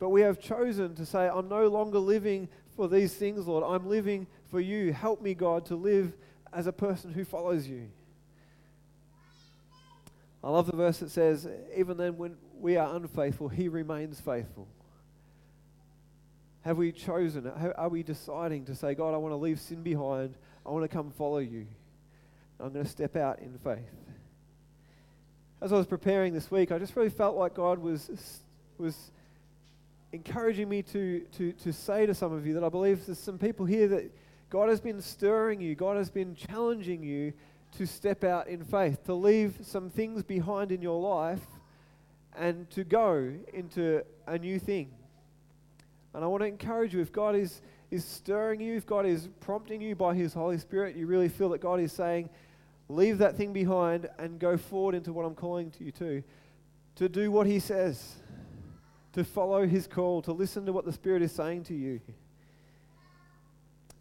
But 0.00 0.08
we 0.08 0.22
have 0.22 0.40
chosen 0.40 0.94
to 0.96 1.06
say, 1.06 1.28
I'm 1.28 1.48
no 1.48 1.68
longer 1.68 1.98
living 1.98 2.48
for 2.74 2.88
these 2.88 3.14
things, 3.14 3.46
Lord. 3.46 3.62
I'm 3.62 3.88
living 3.88 4.26
for 4.50 4.58
you. 4.58 4.92
Help 4.94 5.20
me, 5.20 5.34
God, 5.34 5.66
to 5.66 5.76
live 5.76 6.14
as 6.52 6.66
a 6.66 6.72
person 6.72 7.12
who 7.12 7.24
follows 7.24 7.68
you. 7.68 7.88
I 10.42 10.48
love 10.48 10.66
the 10.66 10.76
verse 10.76 10.98
that 11.00 11.10
says, 11.10 11.46
even 11.76 11.98
then 11.98 12.16
when 12.16 12.38
we 12.58 12.78
are 12.78 12.96
unfaithful, 12.96 13.48
he 13.48 13.68
remains 13.68 14.18
faithful. 14.18 14.66
Have 16.62 16.78
we 16.78 16.92
chosen? 16.92 17.46
Are 17.46 17.88
we 17.90 18.02
deciding 18.02 18.64
to 18.66 18.74
say, 18.74 18.94
God, 18.94 19.12
I 19.12 19.18
want 19.18 19.32
to 19.32 19.36
leave 19.36 19.60
sin 19.60 19.82
behind. 19.82 20.34
I 20.64 20.70
want 20.70 20.82
to 20.82 20.88
come 20.88 21.10
follow 21.10 21.38
you. 21.38 21.66
I'm 22.58 22.72
going 22.72 22.84
to 22.84 22.90
step 22.90 23.16
out 23.16 23.40
in 23.40 23.58
faith. 23.58 23.78
as 25.60 25.74
I 25.74 25.76
was 25.76 25.86
preparing 25.86 26.32
this 26.32 26.50
week, 26.50 26.72
I 26.72 26.78
just 26.78 26.96
really 26.96 27.10
felt 27.10 27.36
like 27.36 27.54
God 27.54 27.78
was, 27.78 28.40
was 28.78 29.10
encouraging 30.12 30.68
me 30.68 30.82
to, 30.82 31.20
to, 31.36 31.52
to 31.52 31.72
say 31.72 32.06
to 32.06 32.14
some 32.14 32.32
of 32.32 32.46
you 32.46 32.54
that 32.54 32.64
I 32.64 32.68
believe 32.68 33.06
there's 33.06 33.18
some 33.18 33.38
people 33.38 33.66
here 33.66 33.88
that 33.88 34.10
God 34.50 34.68
has 34.68 34.80
been 34.80 35.00
stirring 35.00 35.60
you, 35.60 35.74
God 35.74 35.96
has 35.96 36.10
been 36.10 36.34
challenging 36.34 37.02
you 37.02 37.32
to 37.78 37.86
step 37.86 38.24
out 38.24 38.48
in 38.48 38.64
faith, 38.64 39.04
to 39.04 39.14
leave 39.14 39.58
some 39.62 39.90
things 39.90 40.22
behind 40.24 40.72
in 40.72 40.82
your 40.82 41.00
life 41.00 41.46
and 42.36 42.68
to 42.70 42.84
go 42.84 43.32
into 43.52 44.02
a 44.26 44.38
new 44.38 44.58
thing. 44.58 44.90
And 46.14 46.24
I 46.24 46.26
want 46.26 46.42
to 46.42 46.48
encourage 46.48 46.92
you 46.92 47.00
if 47.00 47.12
God 47.12 47.36
is, 47.36 47.62
is 47.90 48.04
stirring 48.04 48.60
you, 48.60 48.76
if 48.76 48.86
God 48.86 49.06
is 49.06 49.28
prompting 49.40 49.80
you 49.80 49.94
by 49.94 50.14
His 50.14 50.34
Holy 50.34 50.58
Spirit, 50.58 50.96
you 50.96 51.06
really 51.06 51.28
feel 51.28 51.50
that 51.50 51.60
God 51.60 51.78
is 51.78 51.92
saying, 51.92 52.28
leave 52.88 53.18
that 53.18 53.36
thing 53.36 53.52
behind 53.52 54.08
and 54.18 54.40
go 54.40 54.56
forward 54.56 54.96
into 54.96 55.12
what 55.12 55.24
I'm 55.24 55.36
calling 55.36 55.70
to 55.72 55.84
you 55.84 55.92
to, 55.92 56.22
to 56.96 57.08
do 57.08 57.30
what 57.30 57.46
He 57.46 57.60
says, 57.60 58.16
to 59.12 59.24
follow 59.24 59.66
His 59.66 59.86
call, 59.86 60.22
to 60.22 60.32
listen 60.32 60.66
to 60.66 60.72
what 60.72 60.84
the 60.84 60.92
Spirit 60.92 61.22
is 61.22 61.32
saying 61.32 61.64
to 61.64 61.74
you, 61.74 62.00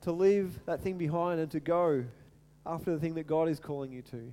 to 0.01 0.11
leave 0.11 0.59
that 0.65 0.81
thing 0.81 0.97
behind 0.97 1.39
and 1.39 1.51
to 1.51 1.59
go 1.59 2.05
after 2.65 2.91
the 2.91 2.99
thing 2.99 3.15
that 3.15 3.27
God 3.27 3.49
is 3.49 3.59
calling 3.59 3.91
you 3.91 4.01
to. 4.03 4.31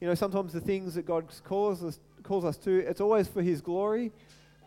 You 0.00 0.08
know, 0.08 0.14
sometimes 0.14 0.52
the 0.52 0.60
things 0.60 0.94
that 0.94 1.06
God 1.06 1.26
calls 1.44 1.82
us, 1.82 1.98
calls 2.22 2.44
us 2.44 2.56
to, 2.58 2.78
it's 2.78 3.00
always 3.00 3.28
for 3.28 3.42
His 3.42 3.60
glory, 3.60 4.12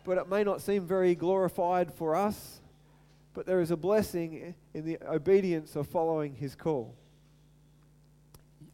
but 0.04 0.18
it 0.18 0.28
may 0.28 0.44
not 0.44 0.60
seem 0.60 0.86
very 0.86 1.14
glorified 1.14 1.92
for 1.94 2.14
us. 2.16 2.60
But 3.34 3.46
there 3.46 3.60
is 3.60 3.70
a 3.70 3.76
blessing 3.76 4.54
in 4.74 4.84
the 4.84 4.98
obedience 5.06 5.76
of 5.76 5.86
following 5.86 6.34
His 6.34 6.54
call. 6.54 6.94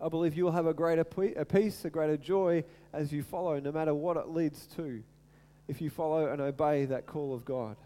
I 0.01 0.09
believe 0.09 0.37
you 0.37 0.44
will 0.44 0.53
have 0.53 0.66
a 0.66 0.75
greater 0.75 1.05
peace, 1.05 1.85
a 1.85 1.90
greater 1.90 2.16
joy 2.16 2.64
as 2.92 3.12
you 3.12 3.23
follow, 3.23 3.59
no 3.61 3.73
matter 3.73 3.94
what 3.94 4.16
it 4.16 4.29
leads 4.29 4.66
to, 4.77 5.03
if 5.68 5.81
you 5.81 5.90
follow 5.90 6.31
and 6.31 6.40
obey 6.40 6.85
that 6.87 7.07
call 7.07 7.35
of 7.35 7.44
God. 7.44 7.77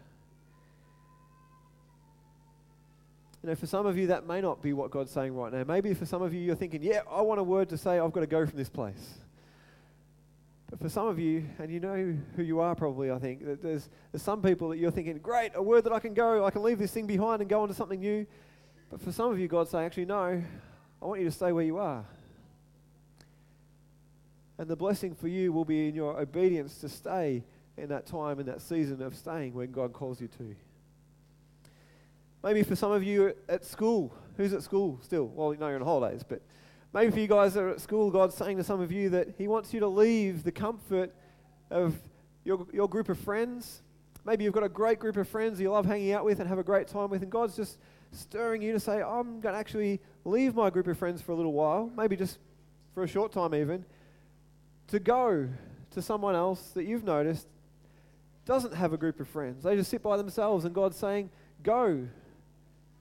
You 3.42 3.50
know, 3.50 3.54
for 3.54 3.66
some 3.66 3.86
of 3.86 3.96
you, 3.96 4.08
that 4.08 4.26
may 4.26 4.40
not 4.40 4.60
be 4.60 4.72
what 4.72 4.90
God's 4.90 5.12
saying 5.12 5.34
right 5.34 5.52
now. 5.52 5.62
Maybe 5.62 5.94
for 5.94 6.06
some 6.06 6.22
of 6.22 6.34
you, 6.34 6.40
you're 6.40 6.56
thinking, 6.56 6.82
yeah, 6.82 7.02
I 7.08 7.22
want 7.22 7.38
a 7.38 7.44
word 7.44 7.68
to 7.68 7.78
say, 7.78 7.98
I've 7.98 8.12
got 8.12 8.20
to 8.20 8.26
go 8.26 8.44
from 8.44 8.58
this 8.58 8.68
place. 8.68 9.18
But 10.70 10.80
for 10.80 10.88
some 10.88 11.06
of 11.06 11.18
you, 11.18 11.44
and 11.58 11.70
you 11.70 11.80
know 11.80 12.16
who 12.36 12.42
you 12.42 12.60
are 12.60 12.74
probably, 12.74 13.10
I 13.10 13.18
think, 13.18 13.46
that 13.46 13.62
there's, 13.62 13.88
there's 14.12 14.22
some 14.22 14.42
people 14.42 14.68
that 14.70 14.78
you're 14.78 14.90
thinking, 14.90 15.16
great, 15.18 15.52
a 15.54 15.62
word 15.62 15.84
that 15.84 15.92
I 15.92 16.00
can 16.00 16.14
go, 16.14 16.44
I 16.44 16.50
can 16.50 16.62
leave 16.62 16.78
this 16.78 16.90
thing 16.90 17.06
behind 17.06 17.40
and 17.40 17.48
go 17.48 17.62
on 17.62 17.68
to 17.68 17.74
something 17.74 18.00
new. 18.00 18.26
But 18.90 19.00
for 19.00 19.12
some 19.12 19.30
of 19.30 19.38
you, 19.38 19.48
God's 19.48 19.70
saying, 19.70 19.86
actually, 19.86 20.06
no, 20.06 20.42
I 21.00 21.04
want 21.04 21.20
you 21.20 21.26
to 21.26 21.32
stay 21.32 21.52
where 21.52 21.64
you 21.64 21.78
are. 21.78 22.04
And 24.58 24.68
the 24.68 24.76
blessing 24.76 25.14
for 25.14 25.28
you 25.28 25.52
will 25.52 25.64
be 25.64 25.88
in 25.88 25.94
your 25.94 26.20
obedience 26.20 26.78
to 26.78 26.88
stay 26.88 27.44
in 27.78 27.88
that 27.88 28.06
time, 28.06 28.40
in 28.40 28.46
that 28.46 28.60
season 28.60 29.02
of 29.02 29.14
staying 29.14 29.54
when 29.54 29.72
God 29.72 29.92
calls 29.92 30.20
you 30.20 30.28
to. 30.38 30.54
Maybe 32.42 32.62
for 32.62 32.76
some 32.76 32.92
of 32.92 33.02
you 33.02 33.34
at 33.48 33.64
school, 33.64 34.14
who's 34.36 34.52
at 34.52 34.62
school 34.62 34.98
still? 35.02 35.26
Well, 35.26 35.52
you 35.52 35.58
know 35.58 35.68
you're 35.68 35.76
on 35.76 35.84
holidays, 35.84 36.22
but 36.26 36.40
maybe 36.92 37.10
for 37.10 37.18
you 37.18 37.26
guys 37.26 37.54
that 37.54 37.62
are 37.62 37.70
at 37.70 37.80
school, 37.80 38.10
God's 38.10 38.34
saying 38.34 38.58
to 38.58 38.64
some 38.64 38.80
of 38.80 38.92
you 38.92 39.10
that 39.10 39.34
He 39.36 39.48
wants 39.48 39.74
you 39.74 39.80
to 39.80 39.88
leave 39.88 40.44
the 40.44 40.52
comfort 40.52 41.14
of 41.70 41.96
your, 42.44 42.66
your 42.72 42.88
group 42.88 43.08
of 43.08 43.18
friends. 43.18 43.82
Maybe 44.24 44.44
you've 44.44 44.54
got 44.54 44.62
a 44.62 44.68
great 44.68 44.98
group 44.98 45.16
of 45.16 45.28
friends 45.28 45.60
you 45.60 45.70
love 45.70 45.86
hanging 45.86 46.12
out 46.12 46.24
with 46.24 46.38
and 46.38 46.48
have 46.48 46.58
a 46.58 46.64
great 46.64 46.86
time 46.86 47.10
with, 47.10 47.22
and 47.22 47.30
God's 47.30 47.56
just 47.56 47.78
stirring 48.12 48.62
you 48.62 48.72
to 48.72 48.80
say, 48.80 49.02
I'm 49.02 49.40
going 49.40 49.54
to 49.54 49.58
actually 49.58 50.00
leave 50.24 50.54
my 50.54 50.70
group 50.70 50.86
of 50.86 50.96
friends 50.96 51.20
for 51.20 51.32
a 51.32 51.34
little 51.34 51.52
while, 51.52 51.90
maybe 51.96 52.16
just 52.16 52.38
for 52.94 53.02
a 53.02 53.08
short 53.08 53.32
time 53.32 53.54
even, 53.54 53.84
to 54.88 54.98
go 54.98 55.48
to 55.90 56.02
someone 56.02 56.34
else 56.34 56.70
that 56.70 56.84
you've 56.84 57.04
noticed 57.04 57.46
doesn't 58.48 58.74
have 58.74 58.94
a 58.94 58.96
group 58.96 59.20
of 59.20 59.28
friends. 59.28 59.62
They 59.62 59.76
just 59.76 59.90
sit 59.90 60.02
by 60.02 60.16
themselves, 60.16 60.64
and 60.64 60.74
God's 60.74 60.96
saying, 60.96 61.28
Go 61.62 62.08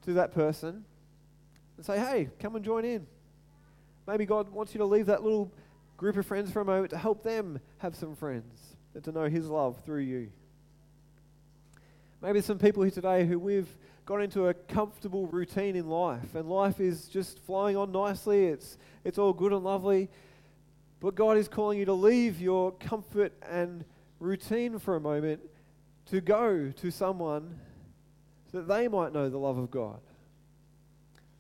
to 0.03 0.13
that 0.13 0.33
person 0.33 0.83
and 1.77 1.85
say, 1.85 1.97
hey, 1.99 2.29
come 2.39 2.55
and 2.55 2.65
join 2.65 2.83
in. 2.83 3.07
Maybe 4.07 4.25
God 4.25 4.49
wants 4.49 4.73
you 4.73 4.79
to 4.79 4.85
leave 4.85 5.05
that 5.05 5.23
little 5.23 5.51
group 5.95 6.17
of 6.17 6.25
friends 6.25 6.51
for 6.51 6.61
a 6.61 6.65
moment 6.65 6.89
to 6.89 6.97
help 6.97 7.23
them 7.23 7.59
have 7.77 7.95
some 7.95 8.15
friends 8.15 8.75
and 8.93 9.03
to 9.03 9.11
know 9.11 9.29
His 9.29 9.47
love 9.47 9.79
through 9.85 10.01
you. 10.01 10.29
Maybe 12.21 12.41
some 12.41 12.57
people 12.57 12.83
here 12.83 12.91
today 12.91 13.25
who 13.25 13.39
we've 13.39 13.69
got 14.05 14.21
into 14.21 14.47
a 14.47 14.53
comfortable 14.53 15.27
routine 15.27 15.75
in 15.75 15.87
life, 15.87 16.35
and 16.35 16.49
life 16.49 16.79
is 16.79 17.07
just 17.07 17.39
flowing 17.39 17.77
on 17.77 17.91
nicely. 17.91 18.47
It's, 18.47 18.77
it's 19.03 19.17
all 19.17 19.33
good 19.33 19.53
and 19.53 19.63
lovely. 19.63 20.09
But 20.99 21.15
God 21.15 21.37
is 21.37 21.47
calling 21.47 21.77
you 21.77 21.85
to 21.85 21.93
leave 21.93 22.41
your 22.41 22.71
comfort 22.73 23.33
and 23.49 23.85
routine 24.19 24.79
for 24.79 24.95
a 24.95 24.99
moment 24.99 25.41
to 26.07 26.21
go 26.21 26.71
to 26.71 26.91
someone 26.91 27.59
so 28.51 28.59
that 28.59 28.67
they 28.67 28.87
might 28.87 29.13
know 29.13 29.29
the 29.29 29.37
love 29.37 29.57
of 29.57 29.69
God. 29.69 29.99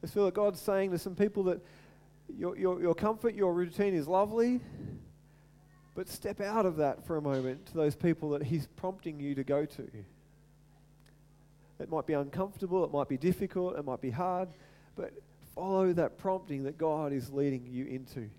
I 0.03 0.07
feel 0.07 0.25
that 0.25 0.33
God's 0.33 0.59
saying 0.59 0.91
to 0.91 0.99
some 0.99 1.15
people 1.15 1.43
that 1.43 1.61
your, 2.35 2.57
your, 2.57 2.81
your 2.81 2.95
comfort, 2.95 3.33
your 3.33 3.53
routine 3.53 3.93
is 3.93 4.07
lovely, 4.07 4.59
but 5.95 6.07
step 6.07 6.41
out 6.41 6.65
of 6.65 6.77
that 6.77 7.05
for 7.05 7.17
a 7.17 7.21
moment 7.21 7.65
to 7.67 7.73
those 7.73 7.95
people 7.95 8.29
that 8.31 8.43
He's 8.43 8.67
prompting 8.75 9.19
you 9.19 9.33
to 9.35 9.43
go 9.43 9.65
to. 9.65 9.87
It 11.79 11.89
might 11.89 12.05
be 12.05 12.13
uncomfortable, 12.13 12.83
it 12.83 12.91
might 12.91 13.07
be 13.07 13.17
difficult, 13.17 13.77
it 13.77 13.85
might 13.85 14.01
be 14.01 14.11
hard, 14.11 14.49
but 14.95 15.13
follow 15.55 15.93
that 15.93 16.17
prompting 16.17 16.63
that 16.63 16.77
God 16.77 17.13
is 17.13 17.31
leading 17.31 17.65
you 17.67 17.85
into. 17.85 18.29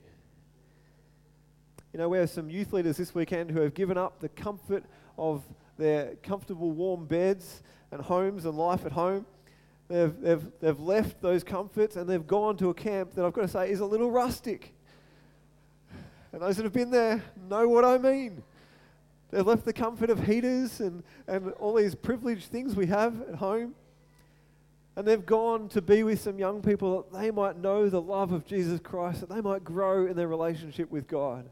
You 1.92 1.98
know, 1.98 2.08
we 2.08 2.18
have 2.18 2.28
some 2.28 2.50
youth 2.50 2.72
leaders 2.72 2.96
this 2.98 3.14
weekend 3.14 3.50
who 3.50 3.60
have 3.60 3.74
given 3.74 3.96
up 3.96 4.20
the 4.20 4.28
comfort 4.28 4.84
of 5.16 5.42
their 5.78 6.16
comfortable, 6.22 6.70
warm 6.70 7.06
beds 7.06 7.62
and 7.90 8.00
homes 8.00 8.44
and 8.44 8.56
life 8.58 8.84
at 8.84 8.92
home. 8.92 9.24
They've, 9.88 10.14
they've, 10.20 10.44
they've 10.60 10.78
left 10.78 11.22
those 11.22 11.42
comforts 11.42 11.96
and 11.96 12.08
they've 12.08 12.26
gone 12.26 12.58
to 12.58 12.68
a 12.68 12.74
camp 12.74 13.14
that 13.14 13.24
I've 13.24 13.32
got 13.32 13.42
to 13.42 13.48
say 13.48 13.70
is 13.70 13.80
a 13.80 13.86
little 13.86 14.10
rustic. 14.10 14.74
And 16.32 16.42
those 16.42 16.58
that 16.58 16.64
have 16.64 16.74
been 16.74 16.90
there 16.90 17.22
know 17.48 17.66
what 17.68 17.86
I 17.86 17.96
mean. 17.96 18.42
They've 19.30 19.46
left 19.46 19.64
the 19.64 19.72
comfort 19.72 20.10
of 20.10 20.24
heaters 20.24 20.80
and, 20.80 21.02
and 21.26 21.52
all 21.52 21.74
these 21.74 21.94
privileged 21.94 22.50
things 22.50 22.76
we 22.76 22.86
have 22.86 23.22
at 23.22 23.36
home. 23.36 23.74
And 24.94 25.06
they've 25.06 25.24
gone 25.24 25.68
to 25.70 25.80
be 25.80 26.02
with 26.02 26.20
some 26.20 26.38
young 26.38 26.60
people 26.60 27.02
that 27.02 27.18
they 27.18 27.30
might 27.30 27.56
know 27.56 27.88
the 27.88 28.00
love 28.00 28.32
of 28.32 28.44
Jesus 28.44 28.80
Christ, 28.80 29.20
that 29.20 29.30
they 29.30 29.40
might 29.40 29.64
grow 29.64 30.06
in 30.06 30.16
their 30.16 30.28
relationship 30.28 30.90
with 30.90 31.06
God. 31.06 31.48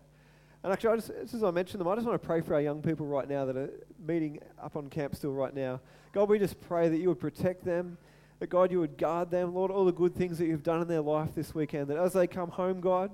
And 0.66 0.72
actually, 0.72 0.90
I 0.90 0.96
just, 0.96 1.11
as 1.33 1.44
I 1.44 1.52
mentioned 1.52 1.81
them, 1.81 1.87
I 1.87 1.94
just 1.94 2.09
want 2.09 2.20
to 2.20 2.26
pray 2.26 2.40
for 2.40 2.55
our 2.55 2.61
young 2.61 2.83
people 2.83 3.07
right 3.07 3.29
now 3.29 3.44
that 3.44 3.57
are 3.57 3.70
meeting 4.05 4.40
up 4.61 4.74
on 4.74 4.90
camp 4.90 5.14
still 5.14 5.31
right 5.31 5.55
now. 5.55 5.81
God, 6.12 6.29
we 6.29 6.40
just 6.40 6.61
pray 6.61 6.88
that 6.88 6.96
you 6.96 7.09
would 7.09 7.20
protect 7.20 7.64
them, 7.64 7.96
that 8.40 8.48
God, 8.48 8.72
you 8.72 8.81
would 8.81 8.98
guard 8.98 9.31
them, 9.31 9.55
Lord, 9.55 9.70
all 9.70 9.85
the 9.85 9.92
good 9.92 10.16
things 10.16 10.38
that 10.38 10.46
you've 10.46 10.64
done 10.64 10.83
in 10.83 10.88
their 10.88 11.02
life 11.02 11.37
this 11.37 11.55
weekend, 11.55 11.87
that 11.90 11.98
as 11.98 12.14
they 12.14 12.26
come 12.26 12.50
home, 12.50 12.81
God, 12.81 13.12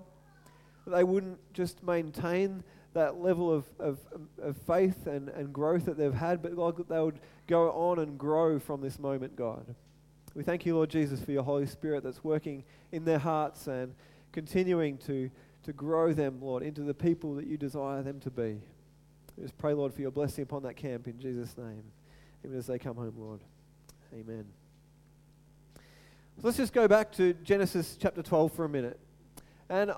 they 0.86 1.04
wouldn't 1.04 1.38
just 1.52 1.82
maintain 1.82 2.64
that 2.94 3.16
level 3.20 3.52
of, 3.52 3.66
of, 3.78 3.98
of 4.40 4.56
faith 4.56 5.06
and, 5.06 5.28
and 5.28 5.52
growth 5.52 5.84
that 5.84 5.98
they've 5.98 6.14
had, 6.14 6.40
but 6.40 6.56
God, 6.56 6.78
that 6.78 6.88
they 6.88 7.00
would 7.00 7.20
go 7.48 7.70
on 7.70 7.98
and 7.98 8.16
grow 8.16 8.58
from 8.58 8.80
this 8.80 8.98
moment, 8.98 9.36
God. 9.36 9.74
We 10.34 10.42
thank 10.42 10.64
you, 10.64 10.74
Lord 10.74 10.88
Jesus, 10.88 11.20
for 11.20 11.32
your 11.32 11.42
Holy 11.42 11.66
Spirit 11.66 12.02
that's 12.02 12.24
working 12.24 12.64
in 12.92 13.04
their 13.04 13.18
hearts 13.18 13.66
and 13.66 13.94
continuing 14.32 14.96
to 14.96 15.30
to 15.64 15.72
grow 15.72 16.12
them, 16.12 16.38
Lord, 16.40 16.62
into 16.62 16.82
the 16.82 16.94
people 16.94 17.34
that 17.36 17.46
you 17.46 17.56
desire 17.56 18.02
them 18.02 18.20
to 18.20 18.30
be. 18.30 18.60
We 19.36 19.44
just 19.44 19.56
pray, 19.58 19.72
Lord, 19.74 19.94
for 19.94 20.00
your 20.00 20.10
blessing 20.10 20.42
upon 20.42 20.62
that 20.64 20.76
camp 20.76 21.06
in 21.06 21.18
Jesus' 21.18 21.56
name, 21.56 21.84
even 22.44 22.56
as 22.58 22.66
they 22.66 22.78
come 22.78 22.96
home, 22.96 23.14
Lord. 23.16 23.40
Amen. 24.12 24.44
So 26.36 26.42
let's 26.42 26.56
just 26.56 26.72
go 26.72 26.88
back 26.88 27.12
to 27.12 27.34
Genesis 27.34 27.96
chapter 28.00 28.22
12 28.22 28.52
for 28.52 28.64
a 28.64 28.68
minute. 28.68 28.98
And 29.68 29.92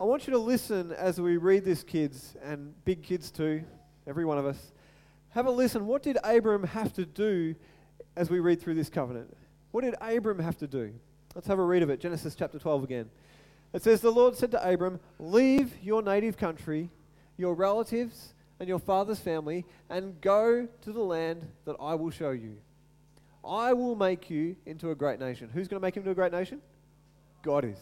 I 0.00 0.04
want 0.04 0.26
you 0.26 0.32
to 0.32 0.38
listen 0.38 0.92
as 0.92 1.20
we 1.20 1.36
read 1.36 1.64
this, 1.64 1.84
kids, 1.84 2.34
and 2.42 2.74
big 2.84 3.02
kids 3.02 3.30
too, 3.30 3.62
every 4.06 4.24
one 4.24 4.38
of 4.38 4.46
us. 4.46 4.72
Have 5.30 5.46
a 5.46 5.50
listen. 5.50 5.86
What 5.86 6.02
did 6.02 6.18
Abram 6.24 6.64
have 6.64 6.92
to 6.94 7.06
do 7.06 7.54
as 8.16 8.28
we 8.28 8.40
read 8.40 8.60
through 8.60 8.74
this 8.74 8.88
covenant? 8.88 9.36
What 9.70 9.82
did 9.82 9.94
Abram 10.00 10.38
have 10.38 10.56
to 10.58 10.66
do? 10.66 10.92
Let's 11.34 11.46
have 11.46 11.58
a 11.58 11.64
read 11.64 11.82
of 11.82 11.90
it. 11.90 12.00
Genesis 12.00 12.34
chapter 12.34 12.58
12 12.58 12.84
again. 12.84 13.10
It 13.72 13.82
says, 13.82 14.00
The 14.00 14.10
Lord 14.10 14.36
said 14.36 14.50
to 14.52 14.68
Abram, 14.68 15.00
Leave 15.18 15.72
your 15.82 16.02
native 16.02 16.36
country, 16.36 16.90
your 17.36 17.54
relatives, 17.54 18.34
and 18.60 18.68
your 18.68 18.78
father's 18.78 19.18
family, 19.18 19.64
and 19.88 20.20
go 20.20 20.68
to 20.82 20.92
the 20.92 21.00
land 21.00 21.46
that 21.64 21.76
I 21.80 21.94
will 21.94 22.10
show 22.10 22.30
you. 22.30 22.56
I 23.44 23.72
will 23.72 23.96
make 23.96 24.30
you 24.30 24.56
into 24.66 24.90
a 24.90 24.94
great 24.94 25.18
nation. 25.18 25.50
Who's 25.52 25.68
going 25.68 25.80
to 25.80 25.84
make 25.84 25.96
him 25.96 26.02
into 26.02 26.12
a 26.12 26.14
great 26.14 26.32
nation? 26.32 26.60
God 27.42 27.64
is. 27.64 27.78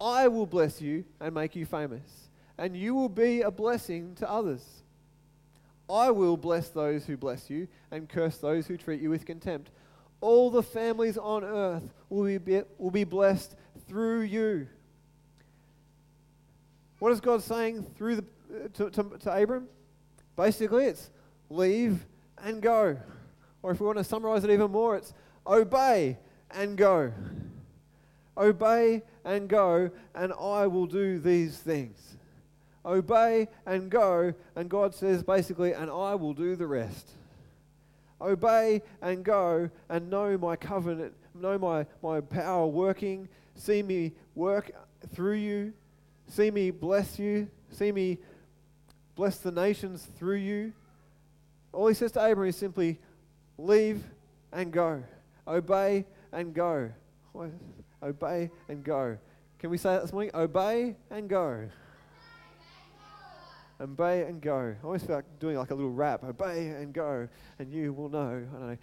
I 0.00 0.28
will 0.28 0.46
bless 0.46 0.80
you 0.80 1.04
and 1.20 1.34
make 1.34 1.54
you 1.54 1.66
famous, 1.66 2.30
and 2.58 2.76
you 2.76 2.94
will 2.94 3.08
be 3.08 3.42
a 3.42 3.50
blessing 3.50 4.14
to 4.16 4.30
others. 4.30 4.64
I 5.88 6.10
will 6.10 6.36
bless 6.36 6.68
those 6.68 7.04
who 7.04 7.16
bless 7.16 7.50
you 7.50 7.68
and 7.90 8.08
curse 8.08 8.38
those 8.38 8.66
who 8.66 8.76
treat 8.76 9.00
you 9.00 9.10
with 9.10 9.26
contempt. 9.26 9.70
All 10.20 10.50
the 10.50 10.62
families 10.62 11.18
on 11.18 11.44
earth 11.44 11.92
will 12.08 12.38
be, 12.38 12.62
will 12.78 12.90
be 12.90 13.04
blessed 13.04 13.56
through 13.88 14.22
you. 14.22 14.68
What 17.00 17.12
is 17.12 17.20
God 17.20 17.42
saying 17.42 17.86
through, 17.96 18.16
the, 18.16 18.24
uh, 18.54 18.68
to, 18.74 18.90
to, 18.90 19.18
to 19.20 19.42
Abram? 19.42 19.66
Basically, 20.36 20.84
it's 20.84 21.10
leave 21.48 22.06
and 22.42 22.62
go. 22.62 22.96
Or 23.62 23.72
if 23.72 23.80
we 23.80 23.86
want 23.86 23.98
to 23.98 24.04
summarize 24.04 24.44
it 24.44 24.50
even 24.50 24.70
more, 24.70 24.96
it's 24.96 25.12
obey 25.46 26.18
and 26.50 26.76
go. 26.76 27.12
Obey 28.36 29.02
and 29.24 29.48
go, 29.48 29.90
and 30.14 30.32
I 30.34 30.66
will 30.66 30.86
do 30.86 31.18
these 31.18 31.56
things. 31.56 32.16
Obey 32.84 33.48
and 33.64 33.90
go, 33.90 34.34
and 34.54 34.68
God 34.68 34.94
says 34.94 35.22
basically, 35.22 35.72
and 35.72 35.90
I 35.90 36.14
will 36.14 36.34
do 36.34 36.54
the 36.54 36.66
rest. 36.66 37.10
Obey 38.20 38.82
and 39.00 39.24
go, 39.24 39.70
and 39.88 40.10
know 40.10 40.36
my 40.36 40.54
covenant, 40.54 41.14
know 41.34 41.56
my, 41.56 41.86
my 42.02 42.20
power 42.20 42.66
working, 42.66 43.26
see 43.54 43.82
me 43.82 44.12
work 44.34 44.70
through 45.14 45.36
you, 45.36 45.72
see 46.30 46.50
me 46.50 46.70
bless 46.70 47.18
you, 47.18 47.48
see 47.70 47.92
me 47.92 48.18
bless 49.14 49.38
the 49.38 49.52
nations 49.52 50.06
through 50.18 50.36
you. 50.36 50.72
All 51.72 51.88
he 51.88 51.94
says 51.94 52.12
to 52.12 52.24
Abram 52.24 52.48
is 52.48 52.56
simply, 52.56 52.98
leave 53.58 54.02
and 54.52 54.72
go. 54.72 55.02
Obey 55.46 56.04
and 56.32 56.54
go. 56.54 56.90
Obey 58.02 58.50
and 58.68 58.82
go. 58.82 59.18
Can 59.58 59.70
we 59.70 59.78
say 59.78 59.90
that 59.90 60.02
this 60.02 60.12
morning? 60.12 60.30
Obey 60.34 60.96
and 61.10 61.28
go. 61.28 61.68
Obey 63.80 64.22
and 64.22 64.40
go. 64.40 64.74
I 64.82 64.84
always 64.84 65.02
feel 65.02 65.16
like 65.16 65.38
doing 65.38 65.56
like 65.56 65.70
a 65.70 65.74
little 65.74 65.90
rap. 65.90 66.22
Obey 66.24 66.68
and 66.68 66.92
go, 66.92 67.28
and 67.58 67.72
you 67.72 67.92
will 67.92 68.08
know. 68.08 68.46
I 68.56 68.60
know. 68.60 68.76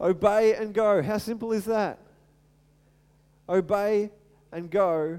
Obey 0.00 0.54
and 0.54 0.74
go. 0.74 1.02
How 1.02 1.18
simple 1.18 1.52
is 1.52 1.64
that? 1.66 1.98
Obey 3.48 4.10
and 4.52 4.70
go, 4.70 5.18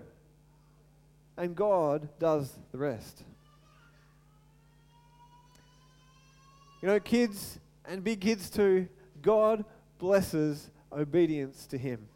and 1.37 1.55
God 1.55 2.09
does 2.19 2.55
the 2.71 2.77
rest. 2.77 3.23
You 6.81 6.87
know, 6.87 6.99
kids 6.99 7.59
and 7.87 8.03
big 8.03 8.21
kids 8.21 8.49
too, 8.49 8.87
God 9.21 9.65
blesses 9.97 10.69
obedience 10.91 11.65
to 11.67 11.77
Him. 11.77 12.07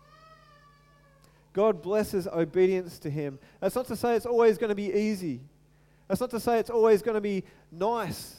God 1.54 1.82
blesses 1.82 2.28
obedience 2.28 3.00
to 3.00 3.10
Him. 3.10 3.40
That's 3.60 3.76
not 3.76 3.88
to 3.88 3.96
say 3.96 4.16
it's 4.16 4.26
always 4.26 4.58
going 4.58 4.70
to 4.70 4.76
be 4.76 4.94
easy. 4.94 5.42
That's 6.08 6.22
not 6.22 6.30
to 6.32 6.40
say 6.40 6.60
it's 6.60 6.70
always 6.70 7.02
going 7.02 7.16
to 7.16 7.22
be 7.22 7.44
nice. 7.72 8.36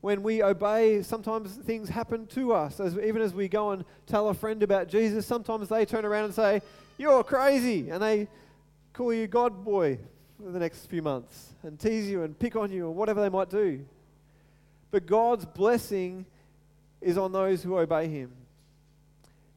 When 0.00 0.22
we 0.22 0.42
obey, 0.42 1.02
sometimes 1.02 1.56
things 1.56 1.88
happen 1.88 2.26
to 2.28 2.54
us. 2.54 2.80
As, 2.80 2.96
even 2.96 3.20
as 3.20 3.34
we 3.34 3.48
go 3.48 3.70
and 3.72 3.84
tell 4.06 4.28
a 4.28 4.34
friend 4.34 4.62
about 4.62 4.88
Jesus, 4.88 5.26
sometimes 5.26 5.68
they 5.68 5.84
turn 5.84 6.06
around 6.06 6.24
and 6.26 6.34
say, 6.34 6.62
You're 6.96 7.24
crazy. 7.24 7.90
And 7.90 8.02
they 8.02 8.28
call 8.92 9.12
you 9.12 9.26
God 9.26 9.64
boy 9.64 9.98
the 10.44 10.58
next 10.58 10.86
few 10.86 11.02
months 11.02 11.54
and 11.62 11.78
tease 11.78 12.08
you 12.08 12.22
and 12.22 12.38
pick 12.38 12.56
on 12.56 12.70
you 12.70 12.86
or 12.86 12.90
whatever 12.90 13.20
they 13.20 13.28
might 13.28 13.50
do. 13.50 13.84
But 14.90 15.06
God's 15.06 15.44
blessing 15.44 16.26
is 17.00 17.16
on 17.16 17.32
those 17.32 17.62
who 17.62 17.78
obey 17.78 18.08
Him. 18.08 18.32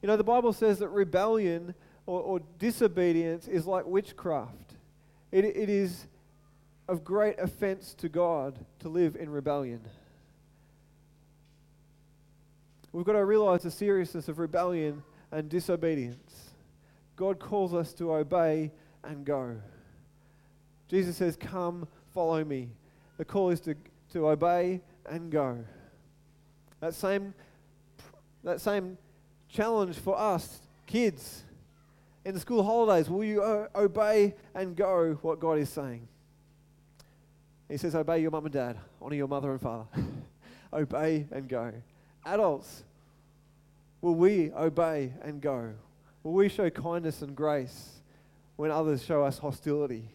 You 0.02 0.08
know, 0.08 0.18
the 0.18 0.24
Bible 0.24 0.54
says 0.54 0.80
that 0.80 0.90
rebellion 0.90 1.74
or, 2.06 2.22
or 2.22 2.40
disobedience 2.60 3.48
is 3.48 3.66
like 3.66 3.86
witchcraft. 3.86 4.74
It, 5.32 5.46
it 5.46 5.70
is 5.70 6.06
of 6.88 7.04
great 7.04 7.40
offense 7.40 7.94
to 7.96 8.10
God 8.10 8.60
to 8.80 8.90
live 8.90 9.16
in 9.16 9.30
rebellion. 9.30 9.82
We've 12.92 13.06
got 13.06 13.14
to 13.14 13.26
realize 13.26 13.64
the 13.64 13.72
seriousness 13.72 14.28
of 14.28 14.38
rebellion 14.38 15.02
and 15.32 15.50
disobedience. 15.50 16.52
God 17.16 17.40
calls 17.40 17.74
us 17.74 17.94
to 17.94 18.14
obey 18.14 18.72
and 19.04 19.26
go. 19.26 19.56
Jesus 20.88 21.18
says, 21.18 21.36
Come, 21.36 21.88
follow 22.14 22.44
me. 22.44 22.70
The 23.18 23.26
call 23.26 23.50
is 23.50 23.60
to, 23.62 23.76
to 24.14 24.30
obey 24.30 24.82
and 25.06 25.32
go. 25.32 25.64
That 26.80 26.94
same, 26.94 27.34
that 28.44 28.60
same 28.62 28.98
challenge 29.48 29.98
for 29.98 30.18
us, 30.20 30.60
kids, 30.86 31.44
in 32.26 32.34
the 32.34 32.40
school 32.40 32.64
holidays, 32.64 33.10
will 33.10 33.24
you 33.24 33.44
o- 33.44 33.68
obey 33.76 34.36
and 34.56 34.76
go 34.76 35.18
what 35.22 35.40
God 35.40 35.58
is 35.60 35.70
saying? 35.70 36.08
He 37.70 37.78
says, 37.78 37.96
Obey 37.96 38.20
your 38.20 38.32
mum 38.32 38.46
and 38.46 38.54
dad, 38.54 38.78
honor 39.02 39.16
your 39.16 39.28
mother 39.28 39.52
and 39.52 39.62
father. 39.62 39.86
obey 40.74 41.28
and 41.32 41.48
go. 41.48 41.74
Adults, 42.26 42.84
will 44.02 44.16
we 44.16 44.52
obey 44.52 45.14
and 45.22 45.42
go? 45.42 45.74
Will 46.24 46.34
we 46.34 46.50
show 46.50 46.70
kindness 46.70 47.22
and 47.22 47.36
grace 47.36 48.02
when 48.56 48.72
others 48.72 49.04
show 49.04 49.24
us 49.24 49.38
hostility? 49.38 50.10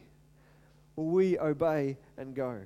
Will 0.99 1.11
we 1.11 1.39
obey 1.39 1.97
and 2.17 2.35
go? 2.35 2.59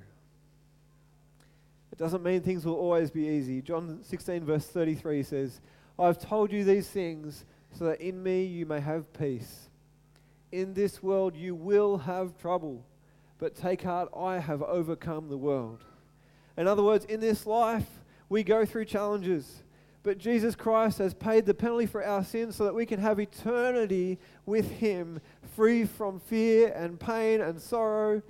It 1.91 1.99
doesn't 1.99 2.23
mean 2.23 2.41
things 2.41 2.65
will 2.65 2.73
always 2.73 3.11
be 3.11 3.27
easy. 3.27 3.61
John 3.61 3.99
16, 4.01 4.43
verse 4.43 4.65
33 4.65 5.21
says, 5.21 5.61
I've 5.99 6.17
told 6.17 6.51
you 6.51 6.63
these 6.63 6.87
things 6.87 7.45
so 7.77 7.85
that 7.85 8.01
in 8.01 8.23
me 8.23 8.43
you 8.43 8.65
may 8.65 8.79
have 8.79 9.13
peace. 9.13 9.69
In 10.51 10.73
this 10.73 11.03
world 11.03 11.35
you 11.35 11.53
will 11.53 11.99
have 11.99 12.35
trouble, 12.39 12.83
but 13.37 13.55
take 13.55 13.83
heart, 13.83 14.09
I 14.17 14.39
have 14.39 14.63
overcome 14.63 15.29
the 15.29 15.37
world. 15.37 15.83
In 16.57 16.67
other 16.67 16.81
words, 16.81 17.05
in 17.05 17.19
this 17.19 17.45
life, 17.45 17.85
we 18.29 18.41
go 18.41 18.65
through 18.65 18.85
challenges, 18.85 19.61
but 20.03 20.17
Jesus 20.17 20.53
Christ 20.55 20.99
has 20.99 21.13
paid 21.13 21.45
the 21.45 21.53
penalty 21.53 21.85
for 21.85 22.03
our 22.03 22.23
sins 22.23 22.55
so 22.55 22.65
that 22.65 22.75
we 22.75 22.85
can 22.85 22.99
have 22.99 23.19
eternity 23.19 24.19
with 24.45 24.69
Him, 24.69 25.19
free 25.55 25.85
from 25.85 26.19
fear 26.19 26.73
and 26.75 26.99
pain 26.99 27.41
and 27.41 27.61
sorrow 27.61 28.21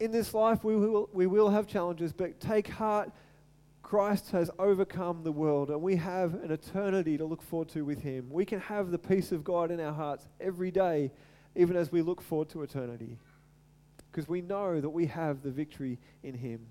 in 0.00 0.10
this 0.10 0.34
life 0.34 0.64
we 0.64 0.76
will, 0.76 1.08
we 1.12 1.26
will 1.26 1.50
have 1.50 1.66
challenges, 1.66 2.12
but 2.12 2.40
take 2.40 2.68
heart. 2.68 3.10
Christ 3.82 4.30
has 4.30 4.50
overcome 4.58 5.22
the 5.22 5.32
world, 5.32 5.70
and 5.70 5.80
we 5.80 5.96
have 5.96 6.34
an 6.42 6.50
eternity 6.50 7.18
to 7.18 7.24
look 7.24 7.42
forward 7.42 7.68
to 7.70 7.84
with 7.84 8.00
Him. 8.00 8.28
We 8.30 8.44
can 8.44 8.60
have 8.60 8.90
the 8.90 8.98
peace 8.98 9.30
of 9.30 9.44
God 9.44 9.70
in 9.70 9.78
our 9.78 9.92
hearts 9.92 10.26
every 10.40 10.70
day, 10.70 11.12
even 11.54 11.76
as 11.76 11.92
we 11.92 12.02
look 12.02 12.20
forward 12.20 12.48
to 12.50 12.62
eternity, 12.62 13.18
because 14.10 14.28
we 14.28 14.40
know 14.40 14.80
that 14.80 14.90
we 14.90 15.06
have 15.06 15.42
the 15.42 15.50
victory 15.50 15.98
in 16.22 16.34
Him. 16.34 16.66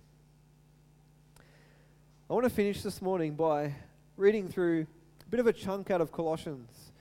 I 2.34 2.36
want 2.36 2.46
to 2.46 2.50
finish 2.50 2.82
this 2.82 3.00
morning 3.00 3.36
by 3.36 3.76
reading 4.18 4.50
through 4.50 4.88
a 5.22 5.30
bit 5.30 5.40
of 5.40 5.46
a 5.46 5.54
chunk 5.54 5.92
out 5.92 6.02
of 6.02 6.12
Colossians. 6.12 6.92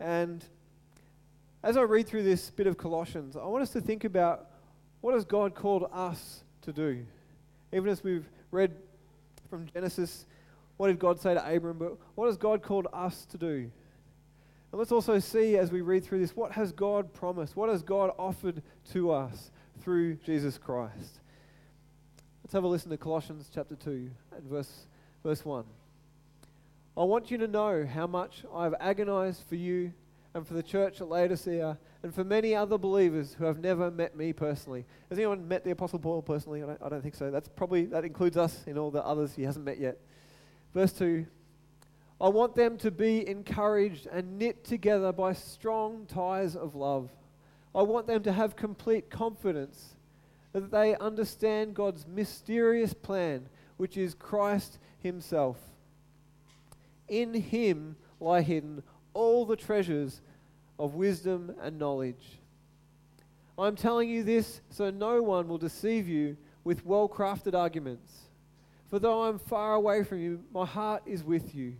And 0.00 0.42
as 1.62 1.76
I 1.76 1.82
read 1.82 2.06
through 2.06 2.22
this 2.22 2.48
bit 2.48 2.66
of 2.66 2.78
Colossians, 2.78 3.36
I 3.36 3.44
want 3.44 3.62
us 3.62 3.74
to 3.74 3.82
think 3.82 4.04
about 4.04 4.46
what 5.02 5.12
has 5.12 5.26
God 5.26 5.54
called 5.54 5.90
us 5.92 6.44
to 6.62 6.72
do? 6.72 7.04
Even 7.74 7.90
as 7.90 8.02
we've 8.02 8.24
read 8.50 8.74
from 9.50 9.66
Genesis, 9.66 10.24
what 10.78 10.86
did 10.86 10.98
God 10.98 11.20
say 11.20 11.34
to 11.34 11.46
Abram? 11.46 11.76
But 11.76 11.98
what 12.14 12.24
has 12.24 12.38
God 12.38 12.62
called 12.62 12.86
us 12.90 13.26
to 13.32 13.36
do? 13.36 13.70
And 14.72 14.78
let's 14.78 14.92
also 14.92 15.18
see 15.18 15.58
as 15.58 15.72
we 15.72 15.82
read 15.82 16.06
through 16.06 16.20
this, 16.20 16.34
what 16.34 16.52
has 16.52 16.72
God 16.72 17.12
promised? 17.12 17.54
What 17.54 17.68
has 17.68 17.82
God 17.82 18.12
offered 18.18 18.62
to 18.92 19.10
us 19.10 19.50
through 19.82 20.14
Jesus 20.24 20.56
Christ? 20.56 21.20
Let's 22.44 22.52
have 22.52 22.64
a 22.64 22.68
listen 22.68 22.90
to 22.90 22.98
Colossians 22.98 23.48
chapter 23.52 23.74
2 23.74 24.10
and 24.36 24.44
verse, 24.44 24.84
verse 25.24 25.46
1. 25.46 25.64
I 26.94 27.02
want 27.02 27.30
you 27.30 27.38
to 27.38 27.48
know 27.48 27.86
how 27.86 28.06
much 28.06 28.44
I 28.54 28.64
have 28.64 28.74
agonized 28.80 29.44
for 29.48 29.54
you 29.54 29.94
and 30.34 30.46
for 30.46 30.52
the 30.52 30.62
church 30.62 31.00
at 31.00 31.08
Laodicea 31.08 31.78
and 32.02 32.14
for 32.14 32.22
many 32.22 32.54
other 32.54 32.76
believers 32.76 33.34
who 33.38 33.46
have 33.46 33.60
never 33.60 33.90
met 33.90 34.14
me 34.14 34.34
personally. 34.34 34.84
Has 35.08 35.18
anyone 35.18 35.48
met 35.48 35.64
the 35.64 35.70
Apostle 35.70 35.98
Paul 35.98 36.20
personally? 36.20 36.62
I 36.62 36.66
don't, 36.66 36.82
I 36.82 36.90
don't 36.90 37.00
think 37.00 37.14
so. 37.14 37.30
That's 37.30 37.48
probably, 37.48 37.86
that 37.86 38.04
includes 38.04 38.36
us 38.36 38.62
in 38.66 38.76
all 38.76 38.90
the 38.90 39.02
others 39.02 39.34
he 39.34 39.44
hasn't 39.44 39.64
met 39.64 39.80
yet. 39.80 39.98
Verse 40.74 40.92
2 40.92 41.24
I 42.20 42.28
want 42.28 42.54
them 42.54 42.76
to 42.76 42.90
be 42.90 43.26
encouraged 43.26 44.06
and 44.06 44.38
knit 44.38 44.64
together 44.64 45.12
by 45.12 45.32
strong 45.32 46.04
ties 46.04 46.56
of 46.56 46.74
love. 46.74 47.08
I 47.74 47.80
want 47.80 48.06
them 48.06 48.22
to 48.24 48.32
have 48.32 48.54
complete 48.54 49.08
confidence 49.08 49.93
that 50.54 50.70
they 50.70 50.96
understand 50.96 51.74
God's 51.74 52.06
mysterious 52.06 52.94
plan, 52.94 53.48
which 53.76 53.96
is 53.96 54.14
Christ 54.14 54.78
Himself. 55.00 55.58
In 57.08 57.34
Him 57.34 57.96
lie 58.20 58.40
hidden 58.40 58.82
all 59.12 59.44
the 59.44 59.56
treasures 59.56 60.22
of 60.78 60.94
wisdom 60.94 61.54
and 61.60 61.78
knowledge. 61.78 62.38
I'm 63.58 63.76
telling 63.76 64.08
you 64.08 64.22
this 64.22 64.60
so 64.70 64.90
no 64.90 65.22
one 65.22 65.48
will 65.48 65.58
deceive 65.58 66.08
you 66.08 66.36
with 66.62 66.86
well 66.86 67.08
crafted 67.08 67.54
arguments. 67.54 68.12
For 68.88 69.00
though 69.00 69.24
I'm 69.24 69.40
far 69.40 69.74
away 69.74 70.04
from 70.04 70.20
you, 70.20 70.40
my 70.52 70.64
heart 70.64 71.02
is 71.04 71.24
with 71.24 71.54
you. 71.54 71.74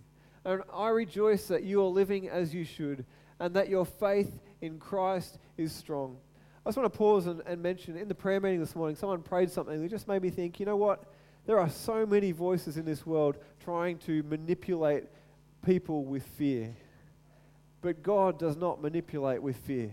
And 0.44 0.62
I 0.72 0.88
rejoice 0.88 1.46
that 1.46 1.62
you 1.62 1.80
are 1.80 1.88
living 1.88 2.28
as 2.28 2.52
you 2.52 2.64
should, 2.64 3.04
and 3.38 3.54
that 3.54 3.68
your 3.68 3.86
faith 3.86 4.40
in 4.60 4.78
Christ 4.78 5.38
is 5.56 5.72
strong. 5.72 6.18
I 6.64 6.70
just 6.70 6.78
want 6.78 6.90
to 6.90 6.98
pause 6.98 7.26
and, 7.26 7.42
and 7.44 7.62
mention 7.62 7.96
in 7.96 8.08
the 8.08 8.14
prayer 8.14 8.40
meeting 8.40 8.60
this 8.60 8.74
morning, 8.74 8.96
someone 8.96 9.20
prayed 9.20 9.50
something 9.50 9.82
that 9.82 9.88
just 9.90 10.08
made 10.08 10.22
me 10.22 10.30
think, 10.30 10.58
you 10.58 10.64
know 10.64 10.76
what? 10.76 11.04
There 11.46 11.60
are 11.60 11.68
so 11.68 12.06
many 12.06 12.32
voices 12.32 12.78
in 12.78 12.86
this 12.86 13.04
world 13.04 13.36
trying 13.62 13.98
to 13.98 14.22
manipulate 14.22 15.04
people 15.64 16.04
with 16.04 16.22
fear. 16.22 16.74
But 17.82 18.02
God 18.02 18.38
does 18.38 18.56
not 18.56 18.80
manipulate 18.80 19.42
with 19.42 19.56
fear. 19.56 19.90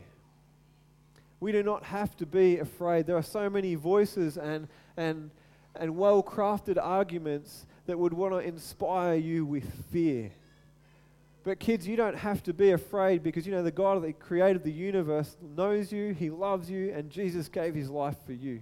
We 1.42 1.52
do 1.52 1.62
not 1.62 1.84
have 1.84 2.16
to 2.18 2.26
be 2.26 2.60
afraid. 2.60 3.06
There 3.06 3.18
are 3.18 3.24
so 3.24 3.50
many 3.50 3.76
voices 3.76 4.38
and, 4.38 4.70
and, 4.96 5.32
and 5.76 5.98
well 5.98 6.24
crafted 6.24 6.78
arguments 6.82 7.66
that 7.86 8.00
would 8.00 8.14
want 8.14 8.34
to 8.34 8.40
inspire 8.40 9.16
you 9.16 9.46
with 9.46 9.70
fear. 9.92 10.32
But, 11.44 11.60
kids, 11.60 11.88
you 11.88 11.96
don't 11.96 12.18
have 12.18 12.44
to 12.44 12.54
be 12.54 12.72
afraid 12.72 13.24
because 13.24 13.48
you 13.48 13.52
know 13.52 13.64
the 13.64 13.72
God 13.72 14.04
that 14.04 14.20
created 14.20 14.64
the 14.64 14.72
universe 14.72 15.38
knows 15.42 15.92
you, 15.92 16.14
He 16.14 16.30
loves 16.30 16.70
you, 16.70 16.94
and 16.94 17.10
Jesus 17.10 17.48
gave 17.48 17.74
His 17.74 17.90
life 17.90 18.18
for 18.26 18.34
you. 18.34 18.62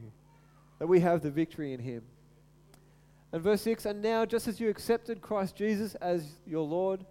That 0.79 0.87
we 0.87 1.01
have 1.01 1.21
the 1.21 1.31
victory 1.31 1.73
in 1.73 1.81
Him. 1.81 2.03
And 3.33 3.41
verse 3.41 3.61
6 3.63 3.85
And 3.85 4.01
now, 4.01 4.25
just 4.25 4.47
as 4.47 4.61
you 4.61 4.69
accepted 4.69 5.21
Christ 5.21 5.57
Jesus 5.57 5.95
as 5.95 6.25
your 6.45 6.65
Lord, 6.65 7.05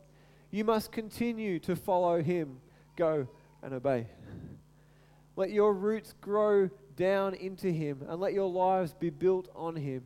you 0.51 0.65
must 0.65 0.91
continue 0.91 1.59
to 1.61 1.77
follow 1.77 2.23
Him. 2.23 2.61
Go 2.97 3.29
and 3.63 3.75
obey. 3.75 4.07
Let 5.37 5.51
your 5.51 5.75
roots 5.75 6.15
grow 6.21 6.71
down 6.97 7.35
into 7.35 7.71
Him 7.71 8.05
and 8.09 8.19
let 8.19 8.33
your 8.33 8.51
lives 8.51 8.95
be 8.95 9.11
built 9.11 9.49
on 9.55 9.77
Him. 9.77 10.03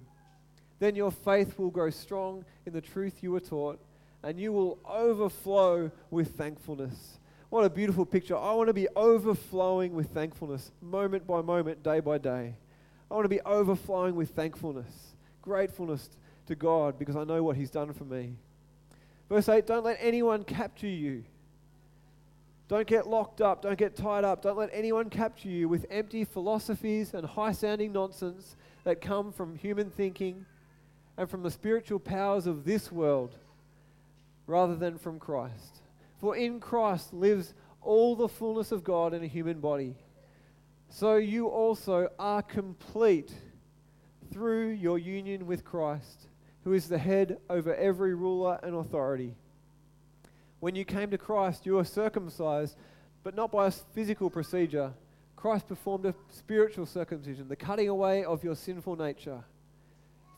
Then 0.81 0.97
your 0.97 1.13
faith 1.13 1.57
will 1.57 1.71
grow 1.71 1.91
strong 1.91 2.45
in 2.67 2.73
the 2.73 2.81
truth 2.81 3.23
you 3.23 3.31
were 3.31 3.41
taught 3.41 3.81
and 4.23 4.39
you 4.39 4.53
will 4.53 4.79
overflow 4.85 5.91
with 6.11 6.37
thankfulness. 6.37 7.19
What 7.51 7.65
a 7.65 7.71
beautiful 7.71 8.07
picture. 8.07 8.37
I 8.37 8.55
want 8.55 8.69
to 8.69 8.75
be 8.75 8.89
overflowing 8.97 9.95
with 9.95 10.09
thankfulness, 10.11 10.71
moment 10.81 11.27
by 11.27 11.43
moment, 11.43 11.83
day 11.83 12.01
by 12.01 12.19
day. 12.19 12.55
I 13.11 13.15
want 13.15 13.25
to 13.25 13.29
be 13.29 13.43
overflowing 13.43 14.15
with 14.15 14.31
thankfulness, 14.31 15.15
gratefulness 15.43 16.09
to 16.47 16.55
God 16.55 16.99
because 16.99 17.15
I 17.17 17.25
know 17.25 17.43
what 17.43 17.57
He's 17.57 17.71
done 17.71 17.93
for 17.93 18.05
me. 18.05 18.37
Verse 19.29 19.49
8 19.49 19.67
Don't 19.67 19.85
let 19.85 19.99
anyone 20.01 20.45
capture 20.45 20.89
you. 20.89 21.25
Don't 22.69 22.87
get 22.87 23.07
locked 23.07 23.43
up. 23.43 23.61
Don't 23.61 23.77
get 23.77 23.97
tied 23.97 24.25
up. 24.25 24.41
Don't 24.41 24.57
let 24.57 24.71
anyone 24.73 25.11
capture 25.11 25.49
you 25.49 25.69
with 25.69 25.85
empty 25.91 26.25
philosophies 26.25 27.13
and 27.13 27.27
high 27.27 27.53
sounding 27.53 27.93
nonsense 27.93 28.57
that 28.85 29.03
come 29.03 29.31
from 29.31 29.57
human 29.57 29.91
thinking 29.91 30.47
and 31.19 31.29
from 31.29 31.43
the 31.43 31.51
spiritual 31.51 31.99
powers 31.99 32.47
of 32.47 32.65
this 32.65 32.91
world 32.91 33.37
rather 34.47 34.77
than 34.77 34.99
from 34.99 35.19
Christ. 35.19 35.81
For 36.19 36.37
in 36.37 36.61
Christ 36.61 37.13
lives 37.13 37.55
all 37.81 38.15
the 38.15 38.29
fullness 38.29 38.73
of 38.73 38.85
God 38.85 39.15
in 39.15 39.23
a 39.23 39.29
human 39.29 39.61
body. 39.61 39.97
So 40.89 41.17
you 41.17 41.49
also 41.49 42.09
are 42.19 42.43
complete 42.43 43.33
through 44.33 44.69
your 44.69 44.99
union 44.99 45.47
with 45.47 45.65
Christ, 45.65 46.29
who 46.65 46.73
is 46.75 46.89
the 46.89 46.99
head 46.99 47.39
over 47.51 47.75
every 47.75 48.15
ruler 48.15 48.59
and 48.63 48.75
authority. 48.75 49.35
When 50.61 50.77
you 50.77 50.85
came 50.85 51.11
to 51.11 51.19
Christ, 51.19 51.67
you 51.67 51.75
were 51.75 51.85
circumcised, 51.85 52.77
but 53.25 53.35
not 53.35 53.51
by 53.51 53.67
a 53.67 53.71
physical 53.71 54.31
procedure. 54.31 54.93
Christ 55.35 55.67
performed 55.67 56.07
a 56.07 56.15
spiritual 56.29 56.87
circumcision, 56.87 57.49
the 57.49 57.57
cutting 57.57 57.89
away 57.89 58.25
of 58.25 58.45
your 58.45 58.55
sinful 58.55 58.97
nature. 58.97 59.43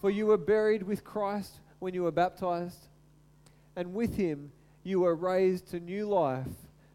For 0.01 0.09
you 0.09 0.27
were 0.27 0.39
buried 0.39 0.83
with 0.83 1.05
Christ 1.05 1.61
when 1.79 1.93
you 1.93 2.05
were 2.05 2.11
baptized 2.11 2.89
and 3.77 3.95
with 3.95 4.17
him 4.17 4.53
you 4.83 5.01
were 5.01 5.15
raised 5.15 5.69
to 5.69 5.81
new 5.81 6.07
life 6.07 6.47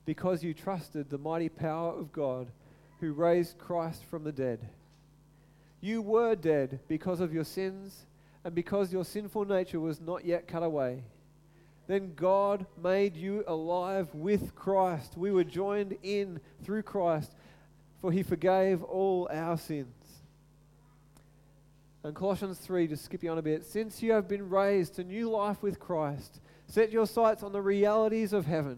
because 0.05 0.43
you 0.43 0.53
trusted 0.53 1.09
the 1.09 1.17
mighty 1.17 1.49
power 1.49 1.93
of 1.93 2.11
God 2.11 2.51
who 2.99 3.13
raised 3.13 3.57
Christ 3.57 4.03
from 4.05 4.23
the 4.23 4.31
dead. 4.31 4.67
You 5.81 6.01
were 6.01 6.35
dead 6.35 6.79
because 6.87 7.19
of 7.19 7.33
your 7.33 7.45
sins 7.45 8.05
and 8.43 8.53
because 8.53 8.91
your 8.91 9.05
sinful 9.05 9.45
nature 9.45 9.79
was 9.79 10.01
not 10.01 10.25
yet 10.25 10.47
cut 10.47 10.63
away. 10.63 11.03
Then 11.87 12.13
God 12.15 12.65
made 12.81 13.15
you 13.15 13.43
alive 13.47 14.13
with 14.13 14.55
Christ. 14.55 15.17
We 15.17 15.31
were 15.31 15.43
joined 15.43 15.97
in 16.03 16.39
through 16.63 16.83
Christ, 16.83 17.31
for 17.99 18.11
he 18.11 18.21
forgave 18.21 18.83
all 18.83 19.27
our 19.31 19.57
sins. 19.57 19.87
And 22.03 22.15
Colossians 22.15 22.59
3, 22.59 22.87
just 22.87 23.05
skipping 23.05 23.29
on 23.29 23.37
a 23.37 23.41
bit, 23.41 23.65
since 23.65 24.01
you 24.01 24.11
have 24.11 24.27
been 24.27 24.49
raised 24.49 24.95
to 24.95 25.03
new 25.03 25.29
life 25.29 25.61
with 25.61 25.79
Christ, 25.79 26.39
Set 26.69 26.91
your 26.91 27.07
sights 27.07 27.41
on 27.41 27.51
the 27.51 27.61
realities 27.61 28.31
of 28.31 28.45
heaven, 28.45 28.77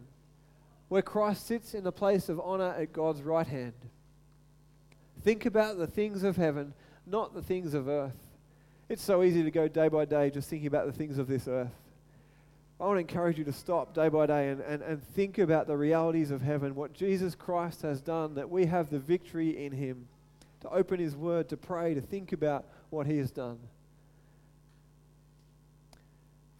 where 0.88 1.02
Christ 1.02 1.46
sits 1.46 1.74
in 1.74 1.84
the 1.84 1.92
place 1.92 2.30
of 2.30 2.40
honor 2.40 2.74
at 2.78 2.94
God's 2.94 3.22
right 3.22 3.46
hand. 3.46 3.74
Think 5.24 5.46
about 5.46 5.78
the 5.78 5.88
things 5.88 6.24
of 6.24 6.38
heaven, 6.38 6.74
not 7.06 7.34
the 7.34 7.42
things 7.42 7.74
of 7.74 7.90
earth. 7.90 8.18
It's 8.88 9.04
so 9.04 9.24
easy 9.24 9.44
to 9.44 9.52
go 9.52 9.68
day 9.68 9.90
by 9.90 10.06
day 10.06 10.30
just 10.30 10.50
thinking 10.50 10.68
about 10.68 10.86
the 10.86 10.94
things 10.94 11.18
of 11.18 11.28
this 11.28 11.50
earth. 11.50 11.72
I 12.80 12.86
want 12.86 12.96
to 12.96 13.02
encourage 13.02 13.38
you 13.38 13.44
to 13.44 13.54
stop 13.54 13.94
day 13.94 14.08
by 14.08 14.26
day 14.26 14.50
and, 14.50 14.62
and, 14.62 14.82
and 14.82 15.04
think 15.10 15.38
about 15.38 15.68
the 15.68 15.78
realities 15.78 16.32
of 16.32 16.42
heaven, 16.42 16.74
what 16.76 16.94
Jesus 16.94 17.36
Christ 17.36 17.82
has 17.82 18.02
done, 18.02 18.36
that 18.36 18.50
we 18.50 18.66
have 18.68 18.90
the 18.90 19.00
victory 19.00 19.66
in 19.66 19.74
Him, 19.74 20.08
to 20.62 20.70
open 20.70 21.00
His 21.00 21.16
Word, 21.16 21.50
to 21.50 21.58
pray, 21.58 21.94
to 21.94 22.02
think 22.02 22.32
about 22.32 22.66
what 22.90 23.06
He 23.06 23.18
has 23.18 23.32
done. 23.32 23.60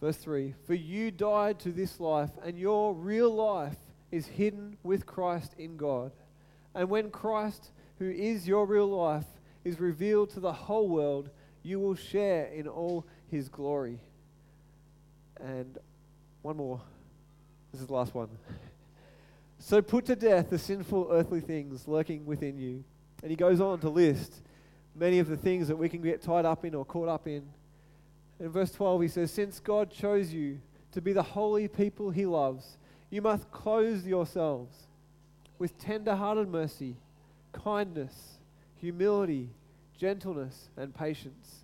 Verse 0.02 0.16
3 0.16 0.54
For 0.66 0.74
you 0.74 1.10
died 1.12 1.60
to 1.60 1.70
this 1.70 2.00
life, 2.00 2.30
and 2.44 2.58
your 2.58 2.92
real 2.92 3.32
life 3.32 3.76
is 4.10 4.26
hidden 4.26 4.76
with 4.82 5.06
Christ 5.06 5.54
in 5.56 5.76
God. 5.76 6.10
And 6.74 6.90
when 6.90 7.10
Christ, 7.10 7.70
who 7.98 8.10
is 8.10 8.48
your 8.48 8.66
real 8.66 8.88
life, 8.88 9.24
is 9.64 9.78
revealed 9.78 10.30
to 10.30 10.40
the 10.40 10.52
whole 10.52 10.88
world, 10.88 11.30
you 11.62 11.78
will 11.78 11.94
share 11.94 12.46
in 12.46 12.66
all 12.66 13.06
his 13.30 13.48
glory. 13.48 14.00
And 15.40 15.78
one 16.42 16.56
more. 16.56 16.80
This 17.70 17.80
is 17.80 17.86
the 17.86 17.94
last 17.94 18.14
one. 18.14 18.28
So 19.64 19.80
put 19.80 20.06
to 20.06 20.16
death 20.16 20.50
the 20.50 20.58
sinful 20.58 21.06
earthly 21.12 21.40
things 21.40 21.86
lurking 21.86 22.26
within 22.26 22.58
you. 22.58 22.82
And 23.22 23.30
he 23.30 23.36
goes 23.36 23.60
on 23.60 23.78
to 23.82 23.90
list 23.90 24.42
many 24.92 25.20
of 25.20 25.28
the 25.28 25.36
things 25.36 25.68
that 25.68 25.76
we 25.76 25.88
can 25.88 26.02
get 26.02 26.20
tied 26.20 26.44
up 26.44 26.64
in 26.64 26.74
or 26.74 26.84
caught 26.84 27.08
up 27.08 27.28
in. 27.28 27.44
In 28.42 28.48
verse 28.50 28.72
12, 28.72 29.02
he 29.02 29.08
says, 29.08 29.30
Since 29.30 29.60
God 29.60 29.88
chose 29.88 30.32
you 30.32 30.60
to 30.90 31.00
be 31.00 31.12
the 31.12 31.22
holy 31.22 31.68
people 31.68 32.10
he 32.10 32.26
loves, 32.26 32.76
you 33.08 33.22
must 33.22 33.50
clothe 33.52 34.04
yourselves 34.04 34.74
with 35.60 35.78
tender 35.78 36.16
hearted 36.16 36.48
mercy, 36.48 36.96
kindness, 37.52 38.40
humility, 38.74 39.50
gentleness, 39.96 40.70
and 40.76 40.92
patience. 40.92 41.60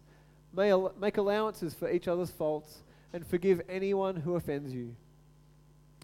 May 0.52 0.70
al- 0.70 0.94
make 1.00 1.16
allowances 1.16 1.74
for 1.74 1.90
each 1.90 2.06
other's 2.06 2.30
faults 2.30 2.78
and 3.12 3.26
forgive 3.26 3.60
anyone 3.68 4.14
who 4.14 4.36
offends 4.36 4.72
you. 4.72 4.94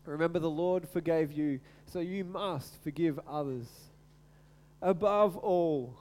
Remember, 0.04 0.40
the 0.40 0.50
Lord 0.50 0.88
forgave 0.88 1.30
you, 1.30 1.60
so 1.86 2.00
you 2.00 2.24
must 2.24 2.82
forgive 2.82 3.20
others. 3.28 3.68
Above 4.82 5.36
all, 5.36 5.94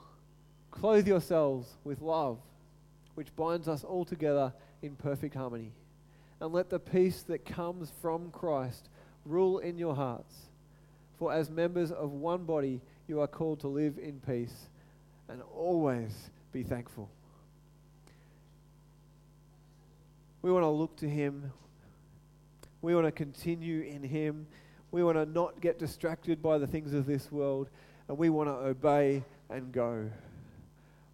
clothe 0.72 1.06
yourselves 1.06 1.68
with 1.84 2.02
love, 2.02 2.38
which 3.14 3.34
binds 3.36 3.68
us 3.68 3.84
all 3.84 4.04
together 4.04 4.52
in 4.82 4.96
perfect 4.96 5.34
harmony. 5.34 5.72
And 6.40 6.52
let 6.52 6.70
the 6.70 6.78
peace 6.78 7.22
that 7.22 7.44
comes 7.44 7.92
from 8.02 8.30
Christ 8.30 8.88
rule 9.24 9.58
in 9.58 9.78
your 9.78 9.94
hearts. 9.94 10.34
For 11.18 11.32
as 11.32 11.48
members 11.48 11.92
of 11.92 12.10
one 12.10 12.44
body, 12.44 12.80
you 13.06 13.20
are 13.20 13.26
called 13.26 13.60
to 13.60 13.68
live 13.68 13.98
in 13.98 14.20
peace 14.20 14.68
and 15.28 15.42
always 15.54 16.30
be 16.52 16.62
thankful. 16.62 17.08
We 20.42 20.52
want 20.52 20.64
to 20.64 20.68
look 20.68 20.96
to 20.98 21.08
Him. 21.08 21.52
We 22.82 22.94
want 22.94 23.06
to 23.06 23.12
continue 23.12 23.80
in 23.82 24.02
Him. 24.02 24.46
We 24.90 25.02
want 25.02 25.16
to 25.16 25.24
not 25.24 25.60
get 25.60 25.78
distracted 25.78 26.42
by 26.42 26.58
the 26.58 26.66
things 26.66 26.92
of 26.92 27.06
this 27.06 27.32
world. 27.32 27.70
And 28.08 28.18
we 28.18 28.28
want 28.28 28.50
to 28.50 28.54
obey 28.54 29.24
and 29.48 29.72
go. 29.72 30.10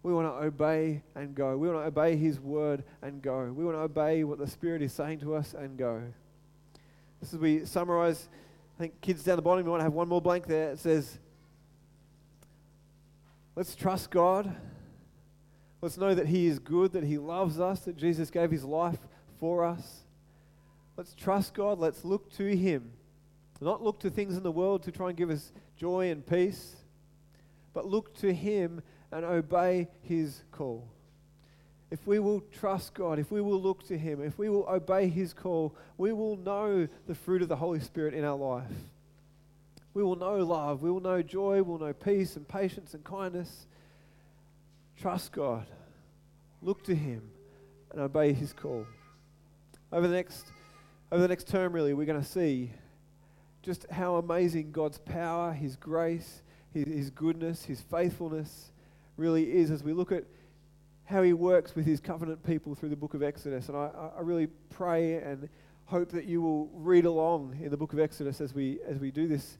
We 0.03 0.13
want 0.13 0.27
to 0.27 0.45
obey 0.45 1.03
and 1.15 1.35
go. 1.35 1.55
We 1.57 1.69
want 1.69 1.81
to 1.81 1.87
obey 1.87 2.15
His 2.15 2.39
word 2.39 2.83
and 3.01 3.21
go. 3.21 3.51
We 3.55 3.63
want 3.63 3.77
to 3.77 3.81
obey 3.81 4.23
what 4.23 4.39
the 4.39 4.47
Spirit 4.47 4.81
is 4.81 4.93
saying 4.93 5.19
to 5.19 5.35
us 5.35 5.53
and 5.53 5.77
go. 5.77 6.01
This 7.19 7.33
is 7.33 7.39
we 7.39 7.65
summarize. 7.65 8.27
I 8.77 8.79
think 8.79 8.99
kids 9.01 9.23
down 9.23 9.35
the 9.35 9.43
bottom, 9.43 9.63
you 9.63 9.69
want 9.69 9.81
to 9.81 9.85
have 9.85 9.93
one 9.93 10.07
more 10.07 10.21
blank 10.21 10.47
there. 10.47 10.71
It 10.71 10.79
says, 10.79 11.19
Let's 13.55 13.75
trust 13.75 14.09
God. 14.09 14.55
Let's 15.81 15.97
know 15.97 16.15
that 16.15 16.27
He 16.27 16.47
is 16.47 16.57
good, 16.57 16.93
that 16.93 17.03
He 17.03 17.17
loves 17.17 17.59
us, 17.59 17.81
that 17.81 17.95
Jesus 17.97 18.31
gave 18.31 18.49
His 18.49 18.63
life 18.63 18.99
for 19.39 19.63
us. 19.65 20.01
Let's 20.97 21.13
trust 21.13 21.53
God. 21.53 21.77
Let's 21.77 22.03
look 22.03 22.31
to 22.33 22.55
Him. 22.55 22.91
Not 23.63 23.83
look 23.83 23.99
to 23.99 24.09
things 24.09 24.35
in 24.35 24.41
the 24.41 24.51
world 24.51 24.81
to 24.83 24.91
try 24.91 25.09
and 25.09 25.17
give 25.17 25.29
us 25.29 25.51
joy 25.77 26.09
and 26.09 26.25
peace, 26.25 26.75
but 27.73 27.85
look 27.85 28.15
to 28.15 28.33
Him 28.33 28.81
and 29.11 29.25
obey 29.25 29.87
His 30.03 30.43
call. 30.51 30.87
If 31.89 32.07
we 32.07 32.19
will 32.19 32.41
trust 32.59 32.93
God, 32.93 33.19
if 33.19 33.31
we 33.31 33.41
will 33.41 33.61
look 33.61 33.85
to 33.87 33.97
Him, 33.97 34.23
if 34.23 34.37
we 34.37 34.49
will 34.49 34.65
obey 34.67 35.07
His 35.07 35.33
call, 35.33 35.75
we 35.97 36.13
will 36.13 36.37
know 36.37 36.87
the 37.07 37.15
fruit 37.15 37.41
of 37.41 37.49
the 37.49 37.55
Holy 37.55 37.81
Spirit 37.81 38.13
in 38.13 38.23
our 38.23 38.37
life. 38.37 38.71
We 39.93 40.03
will 40.03 40.15
know 40.15 40.37
love, 40.37 40.81
we 40.81 40.89
will 40.89 41.01
know 41.01 41.21
joy, 41.21 41.61
we'll 41.61 41.79
know 41.79 41.91
peace 41.91 42.37
and 42.37 42.47
patience 42.47 42.93
and 42.93 43.03
kindness. 43.03 43.67
Trust 44.97 45.33
God, 45.33 45.65
look 46.61 46.83
to 46.85 46.95
Him, 46.95 47.23
and 47.91 47.99
obey 47.99 48.31
His 48.31 48.53
call. 48.53 48.85
Over 49.91 50.07
the 50.07 50.13
next, 50.13 50.45
over 51.11 51.21
the 51.21 51.27
next 51.27 51.49
term, 51.49 51.73
really, 51.73 51.93
we're 51.93 52.05
going 52.05 52.21
to 52.21 52.27
see 52.27 52.71
just 53.63 53.85
how 53.91 54.15
amazing 54.15 54.71
God's 54.71 54.97
power, 54.99 55.51
His 55.51 55.75
grace, 55.75 56.41
his, 56.73 56.85
his 56.87 57.09
goodness, 57.09 57.63
his 57.63 57.81
faithfulness 57.81 58.71
really 59.17 59.51
is 59.51 59.71
as 59.71 59.83
we 59.83 59.93
look 59.93 60.11
at 60.11 60.25
how 61.05 61.21
he 61.21 61.33
works 61.33 61.75
with 61.75 61.85
his 61.85 61.99
covenant 61.99 62.43
people 62.45 62.73
through 62.73 62.89
the 62.89 62.95
book 62.95 63.13
of 63.13 63.21
Exodus. 63.21 63.67
And 63.67 63.77
I, 63.77 63.89
I 64.17 64.21
really 64.21 64.47
pray 64.69 65.15
and 65.15 65.49
hope 65.85 66.11
that 66.11 66.25
you 66.25 66.41
will 66.41 66.67
read 66.73 67.05
along 67.05 67.57
in 67.61 67.69
the 67.69 67.77
book 67.77 67.91
of 67.91 67.99
Exodus 67.99 68.39
as 68.39 68.53
we, 68.53 68.79
as 68.87 68.97
we 68.97 69.11
do 69.11 69.27
this, 69.27 69.57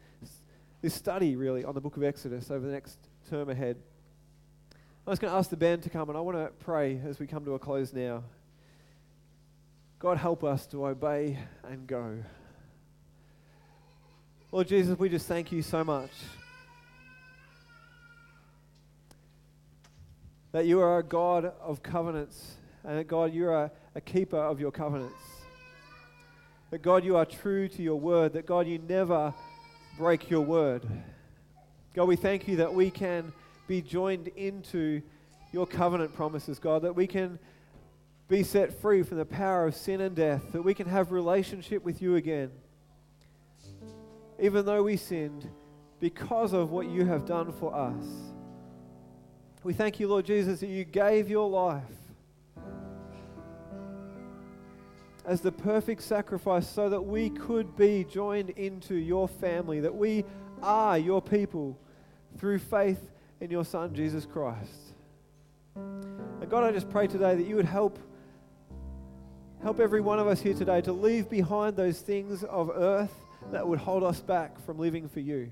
this 0.81 0.93
study, 0.93 1.35
really, 1.35 1.65
on 1.65 1.75
the 1.75 1.81
book 1.81 1.97
of 1.97 2.03
Exodus 2.03 2.49
over 2.49 2.65
the 2.65 2.71
next 2.71 2.97
term 3.29 3.49
ahead. 3.49 3.77
I'm 5.05 5.11
just 5.11 5.21
going 5.21 5.31
to 5.31 5.37
ask 5.37 5.49
the 5.49 5.57
band 5.57 5.83
to 5.83 5.89
come, 5.89 6.09
and 6.09 6.17
I 6.17 6.21
want 6.21 6.37
to 6.37 6.51
pray 6.63 7.01
as 7.05 7.19
we 7.19 7.27
come 7.27 7.43
to 7.45 7.55
a 7.55 7.59
close 7.59 7.91
now. 7.91 8.23
God, 9.99 10.17
help 10.17 10.43
us 10.43 10.65
to 10.67 10.87
obey 10.87 11.37
and 11.67 11.85
go. 11.85 12.23
Lord 14.51 14.67
Jesus, 14.67 14.97
we 14.97 15.09
just 15.09 15.27
thank 15.27 15.51
you 15.51 15.61
so 15.61 15.83
much 15.83 16.11
that 20.51 20.65
you 20.65 20.79
are 20.79 20.99
a 20.99 21.03
God 21.03 21.53
of 21.61 21.81
covenants, 21.81 22.55
and 22.83 22.97
that 22.97 23.07
God, 23.07 23.33
you 23.33 23.49
are 23.49 23.71
a 23.95 24.01
keeper 24.01 24.37
of 24.37 24.59
your 24.59 24.71
covenants. 24.71 25.23
That 26.71 26.81
God, 26.81 27.03
you 27.03 27.17
are 27.17 27.25
true 27.25 27.67
to 27.67 27.81
your 27.81 27.99
word, 27.99 28.33
that 28.33 28.45
God, 28.45 28.67
you 28.67 28.79
never 28.79 29.33
break 29.97 30.29
your 30.29 30.41
word. 30.41 30.83
God, 31.93 32.05
we 32.05 32.15
thank 32.15 32.47
you 32.47 32.57
that 32.57 32.73
we 32.73 32.89
can 32.89 33.33
be 33.67 33.81
joined 33.81 34.29
into 34.29 35.01
your 35.51 35.67
covenant 35.67 36.13
promises, 36.15 36.59
God, 36.59 36.83
that 36.83 36.95
we 36.95 37.07
can 37.07 37.39
be 38.29 38.43
set 38.43 38.79
free 38.81 39.03
from 39.03 39.17
the 39.17 39.25
power 39.25 39.67
of 39.67 39.75
sin 39.75 39.99
and 39.99 40.15
death, 40.15 40.41
that 40.53 40.61
we 40.61 40.73
can 40.73 40.87
have 40.87 41.11
relationship 41.11 41.83
with 41.83 42.01
you 42.01 42.15
again. 42.15 42.49
Even 44.39 44.65
though 44.65 44.83
we 44.83 44.95
sinned, 44.95 45.49
because 45.99 46.53
of 46.53 46.71
what 46.71 46.87
you 46.87 47.05
have 47.05 47.25
done 47.25 47.51
for 47.51 47.75
us. 47.75 48.30
We 49.63 49.73
thank 49.73 49.99
you, 49.99 50.07
Lord 50.07 50.25
Jesus, 50.25 50.61
that 50.61 50.67
you 50.67 50.83
gave 50.83 51.29
your 51.29 51.47
life 51.47 51.83
as 55.23 55.41
the 55.41 55.51
perfect 55.51 56.01
sacrifice 56.01 56.67
so 56.67 56.89
that 56.89 57.01
we 57.01 57.29
could 57.29 57.77
be 57.77 58.03
joined 58.03 58.49
into 58.51 58.95
your 58.95 59.27
family, 59.27 59.79
that 59.81 59.95
we 59.95 60.25
are 60.63 60.97
your 60.97 61.21
people 61.21 61.77
through 62.39 62.57
faith 62.57 63.11
in 63.39 63.51
your 63.51 63.63
Son, 63.63 63.93
Jesus 63.93 64.25
Christ. 64.25 64.95
And 65.75 66.49
God, 66.49 66.63
I 66.63 66.71
just 66.71 66.89
pray 66.89 67.05
today 67.05 67.35
that 67.35 67.45
you 67.45 67.55
would 67.55 67.65
help 67.65 67.99
help 69.61 69.79
every 69.79 70.01
one 70.01 70.17
of 70.17 70.25
us 70.25 70.41
here 70.41 70.55
today 70.55 70.81
to 70.81 70.91
leave 70.91 71.29
behind 71.29 71.75
those 71.75 71.99
things 71.99 72.43
of 72.45 72.71
earth 72.73 73.13
that 73.51 73.67
would 73.67 73.77
hold 73.77 74.03
us 74.03 74.19
back 74.19 74.59
from 74.65 74.79
living 74.79 75.07
for 75.07 75.19
you. 75.19 75.51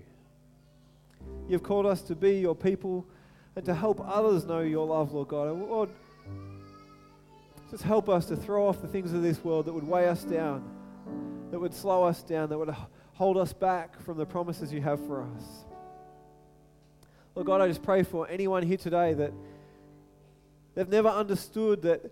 You've 1.47 1.61
called 1.61 1.85
us 1.85 2.01
to 2.03 2.15
be 2.15 2.39
your 2.39 2.55
people 2.55 3.05
and 3.55 3.65
to 3.65 3.73
help 3.73 3.99
others 4.05 4.45
know 4.45 4.61
your 4.61 4.85
love, 4.85 5.11
Lord 5.11 5.27
God. 5.27 5.49
And 5.49 5.67
Lord, 5.67 5.89
just 7.71 7.83
help 7.83 8.09
us 8.09 8.25
to 8.27 8.35
throw 8.35 8.67
off 8.67 8.81
the 8.81 8.87
things 8.87 9.13
of 9.13 9.21
this 9.21 9.43
world 9.43 9.65
that 9.65 9.73
would 9.73 9.87
weigh 9.87 10.07
us 10.07 10.23
down, 10.23 10.63
that 11.51 11.59
would 11.59 11.73
slow 11.73 12.03
us 12.03 12.23
down, 12.23 12.49
that 12.49 12.57
would 12.57 12.75
hold 13.13 13.37
us 13.37 13.53
back 13.53 13.99
from 14.01 14.17
the 14.17 14.25
promises 14.25 14.73
you 14.73 14.81
have 14.81 15.05
for 15.05 15.21
us. 15.21 15.65
Lord 17.35 17.45
God, 17.45 17.61
I 17.61 17.67
just 17.67 17.83
pray 17.83 18.03
for 18.03 18.27
anyone 18.27 18.63
here 18.63 18.77
today 18.77 19.13
that 19.13 19.33
they've 20.73 20.89
never 20.89 21.09
understood 21.09 21.81
that 21.83 22.11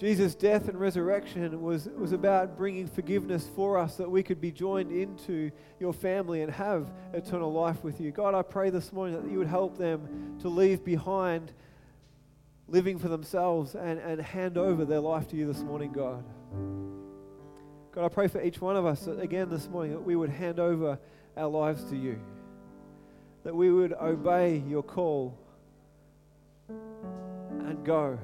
Jesus' 0.00 0.34
death 0.34 0.70
and 0.70 0.80
resurrection 0.80 1.60
was, 1.60 1.86
was 1.94 2.12
about 2.12 2.56
bringing 2.56 2.86
forgiveness 2.86 3.46
for 3.54 3.76
us 3.76 3.96
that 3.96 4.10
we 4.10 4.22
could 4.22 4.40
be 4.40 4.50
joined 4.50 4.90
into 4.90 5.50
your 5.78 5.92
family 5.92 6.40
and 6.40 6.50
have 6.50 6.90
eternal 7.12 7.52
life 7.52 7.84
with 7.84 8.00
you. 8.00 8.10
God, 8.10 8.34
I 8.34 8.40
pray 8.40 8.70
this 8.70 8.94
morning 8.94 9.22
that 9.22 9.30
you 9.30 9.36
would 9.36 9.46
help 9.46 9.76
them 9.76 10.38
to 10.40 10.48
leave 10.48 10.82
behind 10.86 11.52
living 12.66 12.98
for 12.98 13.08
themselves 13.08 13.74
and, 13.74 13.98
and 13.98 14.22
hand 14.22 14.56
over 14.56 14.86
their 14.86 15.00
life 15.00 15.28
to 15.28 15.36
you 15.36 15.46
this 15.46 15.60
morning, 15.60 15.92
God. 15.92 16.24
God, 17.92 18.06
I 18.06 18.08
pray 18.08 18.28
for 18.28 18.40
each 18.40 18.58
one 18.58 18.76
of 18.76 18.86
us 18.86 19.00
that, 19.00 19.20
again 19.20 19.50
this 19.50 19.68
morning 19.68 19.92
that 19.92 20.02
we 20.02 20.16
would 20.16 20.30
hand 20.30 20.58
over 20.58 20.98
our 21.36 21.48
lives 21.48 21.84
to 21.90 21.96
you, 21.96 22.18
that 23.44 23.54
we 23.54 23.70
would 23.70 23.92
obey 23.92 24.62
your 24.66 24.82
call 24.82 25.36
and 26.70 27.84
go 27.84 28.18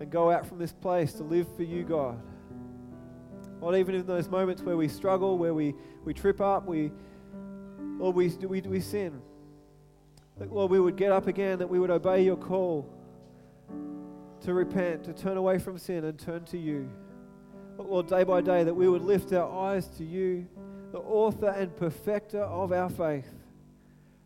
and 0.00 0.10
go 0.10 0.30
out 0.30 0.46
from 0.46 0.58
this 0.58 0.72
place 0.72 1.12
to 1.12 1.22
live 1.22 1.46
for 1.56 1.62
you, 1.62 1.84
God. 1.84 2.20
Lord, 3.60 3.76
even 3.76 3.94
in 3.94 4.06
those 4.06 4.28
moments 4.28 4.62
where 4.62 4.76
we 4.76 4.88
struggle, 4.88 5.36
where 5.36 5.52
we, 5.52 5.74
we 6.04 6.14
trip 6.14 6.40
up, 6.40 6.66
we, 6.66 6.90
Lord, 7.78 8.16
we, 8.16 8.28
we, 8.28 8.62
we 8.62 8.80
sin. 8.80 9.20
That, 10.38 10.50
Lord, 10.50 10.70
we 10.70 10.80
would 10.80 10.96
get 10.96 11.12
up 11.12 11.26
again, 11.26 11.58
that 11.58 11.68
we 11.68 11.78
would 11.78 11.90
obey 11.90 12.24
your 12.24 12.36
call 12.36 12.90
to 14.40 14.54
repent, 14.54 15.04
to 15.04 15.12
turn 15.12 15.36
away 15.36 15.58
from 15.58 15.76
sin 15.76 16.04
and 16.04 16.18
turn 16.18 16.44
to 16.46 16.56
you. 16.56 16.90
Lord, 17.76 18.08
day 18.08 18.24
by 18.24 18.40
day, 18.40 18.64
that 18.64 18.74
we 18.74 18.88
would 18.88 19.02
lift 19.02 19.32
our 19.34 19.50
eyes 19.50 19.86
to 19.98 20.04
you, 20.04 20.46
the 20.92 20.98
author 20.98 21.48
and 21.48 21.74
perfecter 21.76 22.42
of 22.42 22.72
our 22.72 22.88
faith, 22.88 23.30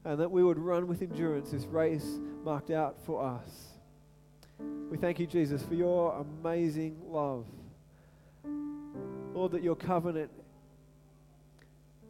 and 0.04 0.20
that 0.20 0.30
we 0.30 0.44
would 0.44 0.58
run 0.58 0.86
with 0.86 1.02
endurance 1.02 1.50
this 1.50 1.64
race 1.64 2.18
marked 2.44 2.70
out 2.70 3.00
for 3.04 3.24
us. 3.24 3.73
We 4.90 4.98
thank 4.98 5.18
you, 5.18 5.26
Jesus, 5.26 5.62
for 5.62 5.74
your 5.74 6.24
amazing 6.42 6.96
love. 7.08 7.46
Lord, 9.34 9.52
that 9.52 9.62
your 9.62 9.74
covenant 9.74 10.30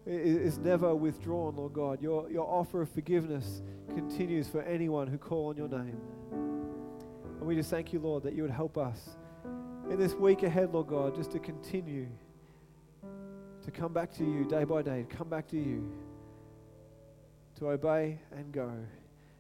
is 0.07 0.59
never 0.59 0.95
withdrawn, 0.95 1.57
Lord 1.57 1.73
God. 1.73 2.03
Your, 2.03 2.31
your 2.31 2.47
offer 2.47 2.83
of 2.83 2.91
forgiveness 2.91 3.63
continues 3.95 4.49
for 4.49 4.61
anyone 4.63 5.07
who 5.07 5.17
call 5.17 5.49
on 5.49 5.57
your 5.57 5.69
name. 5.69 6.01
And 6.33 7.41
we 7.41 7.55
just 7.55 7.71
thank 7.71 7.93
you, 7.93 8.01
Lord, 8.01 8.23
that 8.25 8.35
you 8.35 8.43
would 8.43 8.51
help 8.51 8.77
us 8.77 9.17
in 9.91 9.99
this 9.99 10.15
week 10.15 10.43
ahead, 10.43 10.73
Lord 10.73 10.89
God, 10.89 11.15
just 11.15 11.31
to 11.33 11.39
continue 11.39 12.09
to 13.65 13.71
come 13.71 13.93
back 13.93 14.13
to 14.17 14.25
you 14.25 14.45
day 14.45 14.65
by 14.65 14.83
day, 14.83 15.05
to 15.09 15.17
come 15.17 15.29
back 15.29 15.49
to 15.49 15.57
you, 15.57 15.91
to 17.59 17.71
obey 17.71 18.19
and 18.37 18.53
go. 18.53 18.71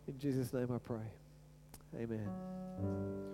In 0.08 0.18
Jesus' 0.18 0.52
name 0.52 0.70
I 0.72 0.78
pray. 0.78 1.23
Amen. 1.96 3.33